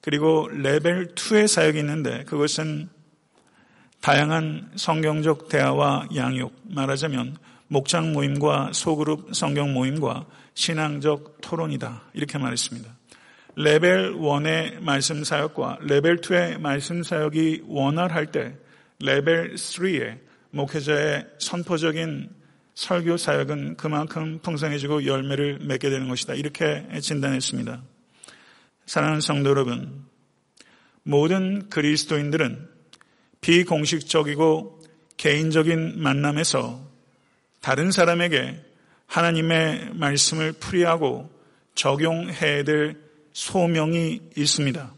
그리고 0.00 0.48
레벨 0.52 1.14
2의 1.14 1.46
사역이 1.46 1.78
있는데 1.78 2.24
그것은 2.24 2.88
다양한 4.02 4.72
성경적 4.74 5.48
대화와 5.48 6.08
양육 6.16 6.52
말하자면 6.64 7.36
목장 7.68 8.12
모임과 8.12 8.72
소그룹 8.72 9.32
성경 9.32 9.72
모임과 9.72 10.26
신앙적 10.54 11.40
토론이다. 11.40 12.02
이렇게 12.12 12.36
말했습니다. 12.36 12.90
레벨 13.54 14.12
1의 14.14 14.82
말씀 14.82 15.22
사역과 15.22 15.78
레벨 15.82 16.16
2의 16.16 16.60
말씀 16.60 17.04
사역이 17.04 17.62
원활할 17.68 18.32
때 18.32 18.56
레벨 18.98 19.54
3의 19.54 20.18
목회자의 20.50 21.28
선포적인 21.38 22.28
설교 22.74 23.16
사역은 23.16 23.76
그만큼 23.76 24.40
풍성해지고 24.42 25.06
열매를 25.06 25.60
맺게 25.62 25.90
되는 25.90 26.08
것이다. 26.08 26.34
이렇게 26.34 26.88
진단했습니다. 27.00 27.80
사랑하는 28.86 29.20
성도 29.20 29.50
여러분, 29.50 30.06
모든 31.04 31.68
그리스도인들은 31.68 32.71
비공식적이고 33.42 34.80
개인적인 35.16 36.00
만남에서 36.00 36.80
다른 37.60 37.90
사람에게 37.92 38.58
하나님의 39.06 39.90
말씀을 39.92 40.52
풀이하고 40.52 41.30
적용해야 41.74 42.64
될 42.64 42.96
소명이 43.32 44.20
있습니다. 44.36 44.94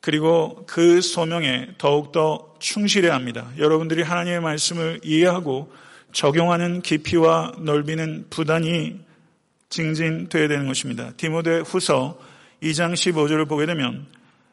그리고 0.00 0.64
그 0.66 1.00
소명에 1.00 1.70
더욱더 1.78 2.54
충실해야 2.58 3.14
합니다. 3.14 3.50
여러분들이 3.58 4.02
하나님의 4.02 4.40
말씀을 4.40 5.00
이해하고 5.02 5.72
적용하는 6.12 6.82
깊이와 6.82 7.54
넓이는 7.58 8.26
부단히 8.30 9.00
증진되어야 9.70 10.48
되는 10.48 10.66
것입니다. 10.66 11.12
디모데 11.16 11.58
후서 11.60 12.18
2장 12.62 12.92
15절을 12.92 13.48
보게 13.48 13.66
되면 13.66 14.06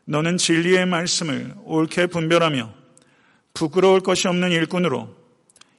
너는 0.05 0.37
진리의 0.37 0.85
말씀을 0.85 1.53
옳게 1.63 2.07
분별하며 2.07 2.73
부끄러울 3.53 4.01
것이 4.01 4.27
없는 4.27 4.51
일꾼으로 4.51 5.15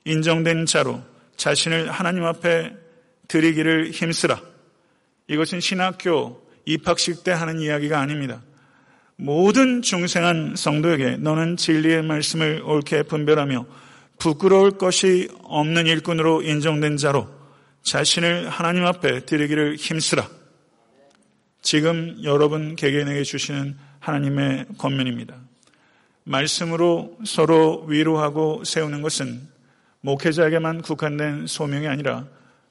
인정된 0.04 0.66
자로 0.66 1.02
자신을 1.37 1.90
하나님 1.90 2.24
앞에 2.24 2.74
드리기를 3.28 3.90
힘쓰라. 3.90 4.40
이것은 5.28 5.61
신학교 5.61 6.46
입학식 6.64 7.24
때 7.24 7.32
하는 7.32 7.61
이야기가 7.61 7.98
아닙니다. 7.98 8.42
모든 9.16 9.83
중생한 9.83 10.54
성도에게 10.56 11.16
너는 11.16 11.56
진리의 11.56 12.02
말씀을 12.02 12.62
옳게 12.64 13.04
분별하며 13.04 13.66
부끄러울 14.18 14.73
것이 14.79 15.29
없는 15.44 15.87
일꾼으로 15.87 16.42
인정된 16.42 16.96
자로 16.96 17.29
자신을 17.83 18.48
하나님 18.48 18.85
앞에 18.85 19.27
드리기를 19.27 19.77
힘쓰라. 19.77 20.29
지금 21.60 22.18
여러분 22.23 22.77
개개인에게 22.77 23.23
주시는 23.23 23.77
하나님의 24.03 24.67
권면입니다. 24.79 25.37
말씀으로 26.25 27.17
서로 27.25 27.85
위로하고 27.87 28.65
세우는 28.65 29.00
것은 29.00 29.40
목회자에게만 30.00 30.83
국한된 30.83 31.46
소명이 31.46 31.87
아니라 31.87 32.27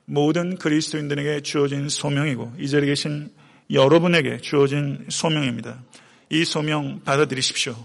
모든 0.05 0.57
그리스도인들에게 0.57 1.41
주어진 1.41 1.87
소명이고 1.87 2.53
이 2.59 2.67
자리에 2.67 2.89
계신 2.89 3.31
여러분에게 3.71 4.39
주어진 4.39 5.05
소명입니다. 5.09 5.81
이 6.29 6.43
소명 6.43 7.01
받아들이십시오. 7.05 7.75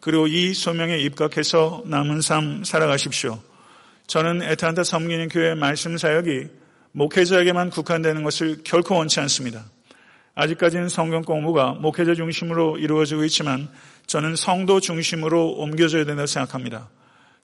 그리고 0.00 0.26
이 0.26 0.54
소명에 0.54 0.98
입각해서 0.98 1.82
남은 1.86 2.22
삶 2.22 2.64
살아가십시오. 2.64 3.38
저는 4.06 4.42
에탄타 4.42 4.84
섬기는 4.84 5.28
교회 5.28 5.54
말씀 5.54 5.96
사역이 5.98 6.48
목회자에게만 6.92 7.70
국한되는 7.70 8.22
것을 8.22 8.62
결코 8.64 8.96
원치 8.96 9.20
않습니다. 9.20 9.64
아직까지는 10.34 10.88
성경 10.88 11.22
공부가 11.22 11.72
목회자 11.72 12.14
중심으로 12.14 12.78
이루어지고 12.78 13.24
있지만 13.24 13.68
저는 14.06 14.36
성도 14.36 14.80
중심으로 14.80 15.52
옮겨져야 15.52 16.04
된다고 16.04 16.26
생각합니다. 16.26 16.88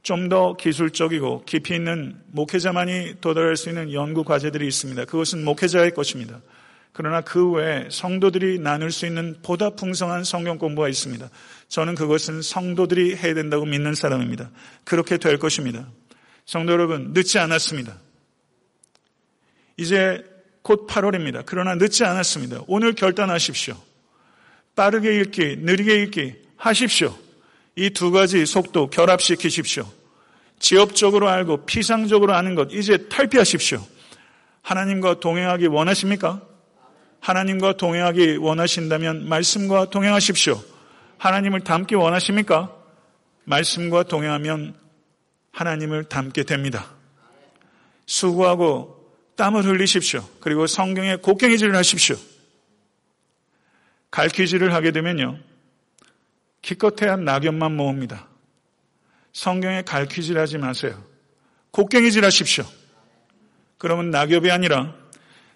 좀 0.03 0.29
더 0.29 0.57
기술적이고 0.57 1.45
깊이 1.45 1.75
있는 1.75 2.17
목회자만이 2.29 3.17
도달할 3.21 3.57
수 3.57 3.69
있는 3.69 3.93
연구 3.93 4.25
과제들이 4.25 4.67
있습니다. 4.67 5.05
그것은 5.05 5.45
목회자의 5.45 5.93
것입니다. 5.93 6.41
그러나 6.93 7.21
그 7.21 7.51
외에 7.51 7.89
성도들이 7.91 8.59
나눌 8.59 8.91
수 8.91 9.07
있는 9.07 9.37
보다 9.43 9.71
풍성한 9.71 10.25
성경 10.25 10.59
공부가 10.59 10.89
있습니다. 10.89 11.29
저는 11.69 11.95
그것은 11.95 12.43
성도들이 12.43 13.17
해야 13.17 13.35
된다고 13.35 13.65
믿는 13.65 13.95
사람입니다. 13.95 14.51
그렇게 14.85 15.19
될 15.19 15.39
것입니다. 15.39 15.87
성도 16.45 16.73
여러분, 16.73 17.13
늦지 17.13 17.39
않았습니다. 17.39 17.99
이제 19.77 20.25
곧 20.69 20.87
8월입니다. 20.87 21.45
그러나 21.47 21.77
늦지 21.77 22.05
않았습니다. 22.05 22.61
오늘 22.67 22.93
결단하십시오. 22.93 23.75
빠르게 24.77 25.19
읽기, 25.19 25.57
느리게 25.61 26.03
읽기 26.03 26.35
하십시오. 26.57 27.17
이 27.75 27.89
두 27.89 28.11
가지 28.11 28.45
속도 28.45 28.91
결합시키십시오. 28.91 29.91
지엽적으로 30.59 31.31
알고 31.31 31.65
피상적으로 31.65 32.35
아는 32.35 32.55
것 32.55 32.71
이제 32.71 33.09
탈피하십시오. 33.09 33.83
하나님과 34.61 35.21
동행하기 35.21 35.69
원하십니까? 35.69 36.43
하나님과 37.21 37.79
동행하기 37.79 38.37
원하신다면 38.37 39.27
말씀과 39.27 39.89
동행하십시오. 39.89 40.63
하나님을 41.17 41.61
닮기 41.61 41.95
원하십니까? 41.95 42.77
말씀과 43.45 44.03
동행하면 44.03 44.75
하나님을 45.51 46.05
닮게 46.05 46.43
됩니다. 46.43 46.91
수고하고 48.05 48.98
땀을 49.39 49.65
흘리십시오. 49.65 50.29
그리고 50.41 50.67
성경에 50.67 51.15
곡괭이질을 51.17 51.77
하십시오. 51.77 52.17
갈퀴질을 54.11 54.75
하게 54.75 54.91
되면요. 54.91 55.39
기껏해야 56.61 57.17
낙엽만 57.17 57.77
모읍니다. 57.77 58.27
성경에 59.33 59.83
갈퀴질 59.83 60.37
하지 60.39 60.59
마세요. 60.59 61.05
곡괭이질 61.71 62.25
하십시오. 62.25 62.65
그러면 63.79 64.11
낙엽이 64.11 64.51
아니라 64.51 64.97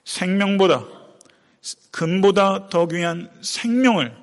생명보다 0.05 0.85
금보다 1.91 2.69
더 2.69 2.87
귀한 2.87 3.31
생명을 3.41 4.17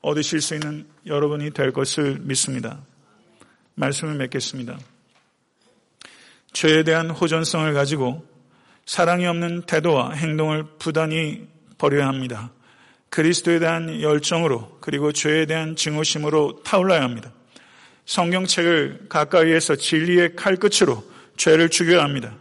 얻으실 0.00 0.40
수 0.40 0.54
있는 0.54 0.88
여러분이 1.04 1.50
될 1.50 1.72
것을 1.72 2.20
믿습니다. 2.20 2.80
말씀을 3.74 4.14
맺겠습니다. 4.14 4.78
죄에 6.54 6.84
대한 6.84 7.10
호전성을 7.10 7.70
가지고 7.74 8.33
사랑이 8.86 9.26
없는 9.26 9.62
태도와 9.62 10.12
행동을 10.12 10.64
부단히 10.78 11.46
버려야 11.78 12.06
합니다. 12.06 12.50
그리스도에 13.08 13.58
대한 13.58 14.00
열정으로 14.00 14.78
그리고 14.80 15.12
죄에 15.12 15.46
대한 15.46 15.76
증오심으로 15.76 16.62
타올라야 16.64 17.02
합니다. 17.02 17.32
성경책을 18.06 19.06
가까이에서 19.08 19.76
진리의 19.76 20.36
칼끝으로 20.36 21.04
죄를 21.36 21.68
죽여야 21.68 22.02
합니다. 22.02 22.34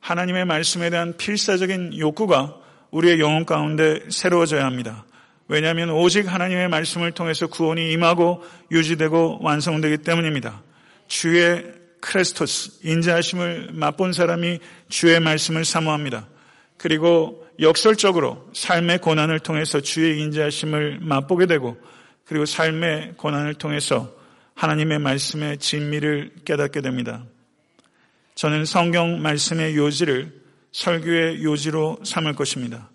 하나님의 0.00 0.44
말씀에 0.44 0.90
대한 0.90 1.16
필사적인 1.16 1.98
욕구가 1.98 2.56
우리의 2.90 3.20
영혼 3.20 3.44
가운데 3.44 4.00
새로워져야 4.08 4.64
합니다. 4.64 5.04
왜냐하면 5.48 5.90
오직 5.90 6.32
하나님의 6.32 6.68
말씀을 6.68 7.12
통해서 7.12 7.46
구원이 7.46 7.90
임하고 7.92 8.42
유지되고 8.70 9.40
완성되기 9.42 9.98
때문입니다. 9.98 10.62
주의 11.08 11.64
크레스토스, 12.00 12.80
인자하심을 12.82 13.70
맛본 13.72 14.12
사람이 14.12 14.60
주의 14.88 15.18
말씀을 15.20 15.64
사모합니다. 15.64 16.28
그리고 16.76 17.46
역설적으로 17.60 18.48
삶의 18.54 18.98
고난을 18.98 19.40
통해서 19.40 19.80
주의 19.80 20.20
인자하심을 20.20 21.00
맛보게 21.00 21.46
되고 21.46 21.76
그리고 22.24 22.46
삶의 22.46 23.14
고난을 23.16 23.54
통해서 23.54 24.14
하나님의 24.54 24.98
말씀의 24.98 25.58
진미를 25.58 26.32
깨닫게 26.44 26.80
됩니다. 26.80 27.24
저는 28.34 28.64
성경 28.64 29.20
말씀의 29.20 29.76
요지를 29.76 30.32
설교의 30.72 31.42
요지로 31.42 31.98
삼을 32.04 32.34
것입니다. 32.34 32.90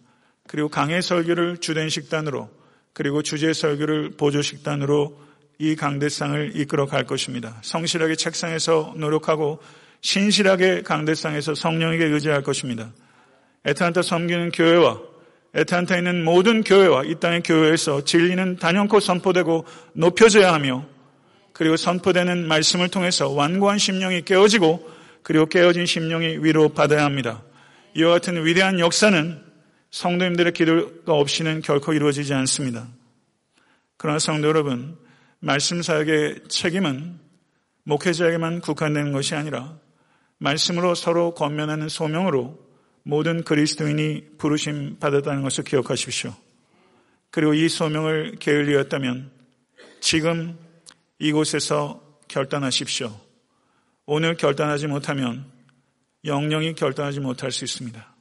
그리고 0.47 0.70
강의 0.70 1.01
설교를 1.01 1.58
주된 1.58 1.89
식단으로 1.89 2.49
그리고 2.93 3.22
주제 3.22 3.51
설교를 3.54 4.12
보조 4.12 4.41
식단으로 4.41 5.20
이 5.60 5.76
강대상을 5.76 6.54
이끌어 6.56 6.86
갈 6.86 7.06
것입니다. 7.06 7.58
성실하게 7.62 8.16
책상에서 8.16 8.93
노력하고 8.97 9.60
신실하게 10.01 10.82
강대상에서 10.82 11.56
성령에게 11.56 12.06
의지할 12.06 12.43
것입니다. 12.43 12.91
에탄타 13.66 14.01
섬기는 14.01 14.51
교회와 14.51 14.99
에탄타에 15.56 15.99
있는 15.99 16.24
모든 16.24 16.64
교회와 16.64 17.04
이 17.06 17.16
땅의 17.16 17.43
교회에서 17.43 18.04
진리는 18.04 18.58
단연코 18.58 18.99
선포되고 18.99 19.66
높여져야 19.93 20.51
하며 20.51 20.86
그리고 21.54 21.78
선포되는 21.78 22.47
말씀을 22.47 22.89
통해서 22.89 23.30
완고한 23.30 23.78
심령이 23.78 24.24
깨어지고 24.24 24.91
그리고 25.22 25.45
깨어진 25.45 25.86
심령이 25.86 26.39
위로 26.39 26.70
받아야 26.70 27.06
합니다. 27.06 27.43
이와 27.95 28.14
같은 28.14 28.43
위대한 28.43 28.80
역사는 28.80 29.41
성도님들의 29.91 30.54
기도가 30.54 31.14
없이는 31.14 31.62
결코 31.62 31.93
이루어지지 31.93 32.34
않습니다. 32.34 32.88
그러나 33.97 34.18
성도 34.18 34.47
여러분, 34.47 34.97
말씀 35.46 35.82
사역의 35.82 36.44
책임은 36.48 37.20
목회자에게만 37.84 38.62
국한되는 38.62 39.12
것이 39.12 39.36
아니라 39.36 39.78
말씀으로 40.38 40.96
서로 40.96 41.34
권면하는 41.34 41.89
소명으로 41.89 42.58
모든 43.04 43.44
그리스도인이 43.44 44.38
부르심 44.38 45.00
받았다는 45.00 45.41
것을 45.41 45.66
기억하십시오. 45.66 46.34
그리고 47.30 47.54
이 47.54 47.68
소명을 47.68 48.38
게을리었다면 48.39 49.32
지금 50.00 50.58
이곳에서 51.20 52.02
결단하십시오. 52.30 53.14
오늘 54.06 54.38
결단하지 54.38 54.88
못하면 54.88 55.52
영영이 56.24 56.76
결단하지 56.76 57.20
못할 57.20 57.52
수 57.52 57.66
있습니다. 57.66 58.16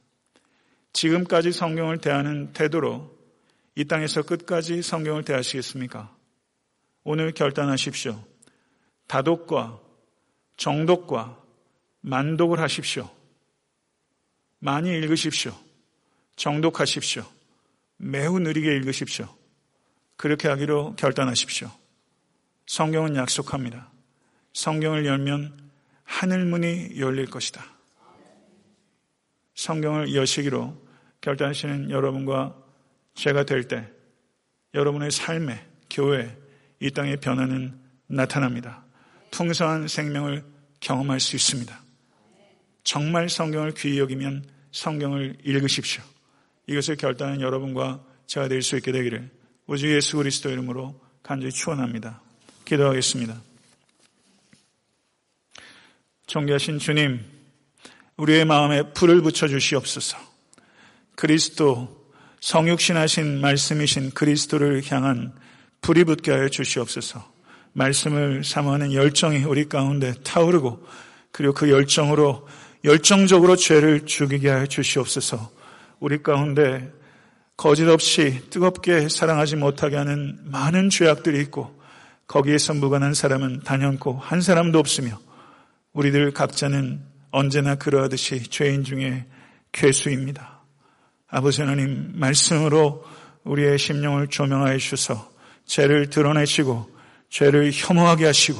지금까지 0.91 1.53
성경을 1.53 1.99
대하는 1.99 2.51
태도로 2.51 3.17
이 3.75 3.85
땅에서 3.85 4.23
끝까지 4.23 4.81
성경을 4.81 5.23
대하시겠습니까? 5.23 6.22
오늘 7.03 7.31
결단하십시오. 7.33 8.23
다독과 9.07 9.79
정독과 10.57 11.41
만독을 12.01 12.59
하십시오. 12.59 13.09
많이 14.59 14.89
읽으십시오. 14.89 15.53
정독하십시오. 16.35 17.25
매우 17.97 18.39
느리게 18.39 18.75
읽으십시오. 18.77 19.27
그렇게 20.15 20.47
하기로 20.47 20.95
결단하십시오. 20.95 21.69
성경은 22.65 23.15
약속합니다. 23.15 23.91
성경을 24.53 25.05
열면 25.05 25.69
하늘문이 26.03 26.99
열릴 26.99 27.25
것이다. 27.25 27.65
성경을 29.55 30.15
여시기로 30.15 30.81
결단하시는 31.21 31.91
여러분과 31.91 32.57
제가 33.15 33.43
될 33.45 33.67
때 33.67 33.89
여러분의 34.73 35.11
삶에, 35.11 35.65
교회, 35.89 36.35
이 36.79 36.91
땅의 36.91 37.17
변화는 37.17 37.79
나타납니다. 38.07 38.83
풍성한 39.31 39.87
생명을 39.87 40.43
경험할 40.79 41.19
수 41.19 41.35
있습니다. 41.35 41.81
정말 42.83 43.29
성경을 43.29 43.73
귀히 43.75 43.99
여기면 43.99 44.45
성경을 44.71 45.37
읽으십시오. 45.43 46.03
이것을 46.67 46.97
결단한 46.97 47.41
여러분과 47.41 48.03
제가 48.27 48.47
될 48.47 48.61
수 48.61 48.75
있게 48.77 48.91
되기를 48.91 49.29
우주 49.67 49.93
예수 49.93 50.17
그리스도 50.17 50.49
이름으로 50.49 50.99
간절히 51.21 51.51
축원합니다. 51.51 52.21
기도하겠습니다. 52.65 53.41
존귀하신 56.27 56.79
주님, 56.79 57.23
우리의 58.17 58.45
마음에 58.45 58.93
불을 58.93 59.21
붙여 59.21 59.47
주시옵소서. 59.47 60.17
그리스도 61.15 62.03
성육신하신 62.41 63.39
말씀이신 63.39 64.11
그리스도를 64.11 64.81
향한 64.91 65.33
불이 65.83 66.05
붙게 66.05 66.31
하여 66.31 66.47
주시옵소서. 66.47 67.31
말씀을 67.73 68.43
사모하는 68.43 68.93
열정이 68.93 69.43
우리 69.43 69.67
가운데 69.67 70.13
타오르고 70.23 70.83
그리고 71.31 71.53
그 71.53 71.69
열정으로 71.69 72.47
열정적으로 72.83 73.55
죄를 73.55 74.05
죽이게 74.05 74.49
하여 74.49 74.65
주시옵소서. 74.65 75.51
우리 75.99 76.23
가운데 76.23 76.91
거짓 77.57 77.87
없이 77.87 78.41
뜨겁게 78.49 79.09
사랑하지 79.09 79.57
못하게 79.57 79.97
하는 79.97 80.39
많은 80.45 80.89
죄악들이 80.89 81.39
있고 81.41 81.79
거기에서 82.27 82.73
무관한 82.73 83.13
사람은 83.13 83.61
단연코 83.63 84.13
한 84.17 84.41
사람도 84.41 84.79
없으며 84.79 85.19
우리들 85.91 86.31
각자는 86.31 87.01
언제나 87.31 87.75
그러하듯이 87.75 88.43
죄인 88.43 88.83
중에 88.83 89.25
괴수입니다. 89.71 90.61
아버지 91.27 91.61
하나님 91.61 92.11
말씀으로 92.15 93.05
우리의 93.43 93.77
심령을 93.77 94.27
조명하여 94.27 94.77
주셔서 94.77 95.32
죄를 95.65 96.09
드러내시고 96.09 96.89
죄를 97.29 97.71
혐오하게 97.73 98.25
하시고 98.25 98.59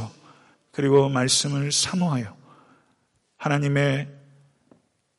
그리고 0.72 1.10
말씀을 1.10 1.72
사모하여 1.72 2.36
하나님의 3.38 4.08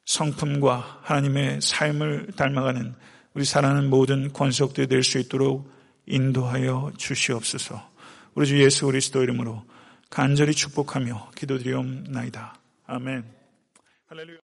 성품과 0.07 1.01
하나님의 1.03 1.61
삶을 1.61 2.32
닮아가는 2.37 2.95
우리 3.35 3.45
사랑하는 3.45 3.91
모든 3.91 4.32
권속들 4.32 4.89
될수 4.89 5.18
있도록 5.18 5.72
인도하여 6.07 6.93
주시옵소서. 6.97 7.91
우리 8.35 8.47
주 8.47 8.62
예수 8.62 8.87
그리스도 8.87 9.22
이름으로 9.22 9.64
간절히 10.11 10.53
축복하며 10.53 11.30
기도드리옵나이다. 11.35 12.59
아멘. 12.87 13.24
할렐루야. 14.07 14.43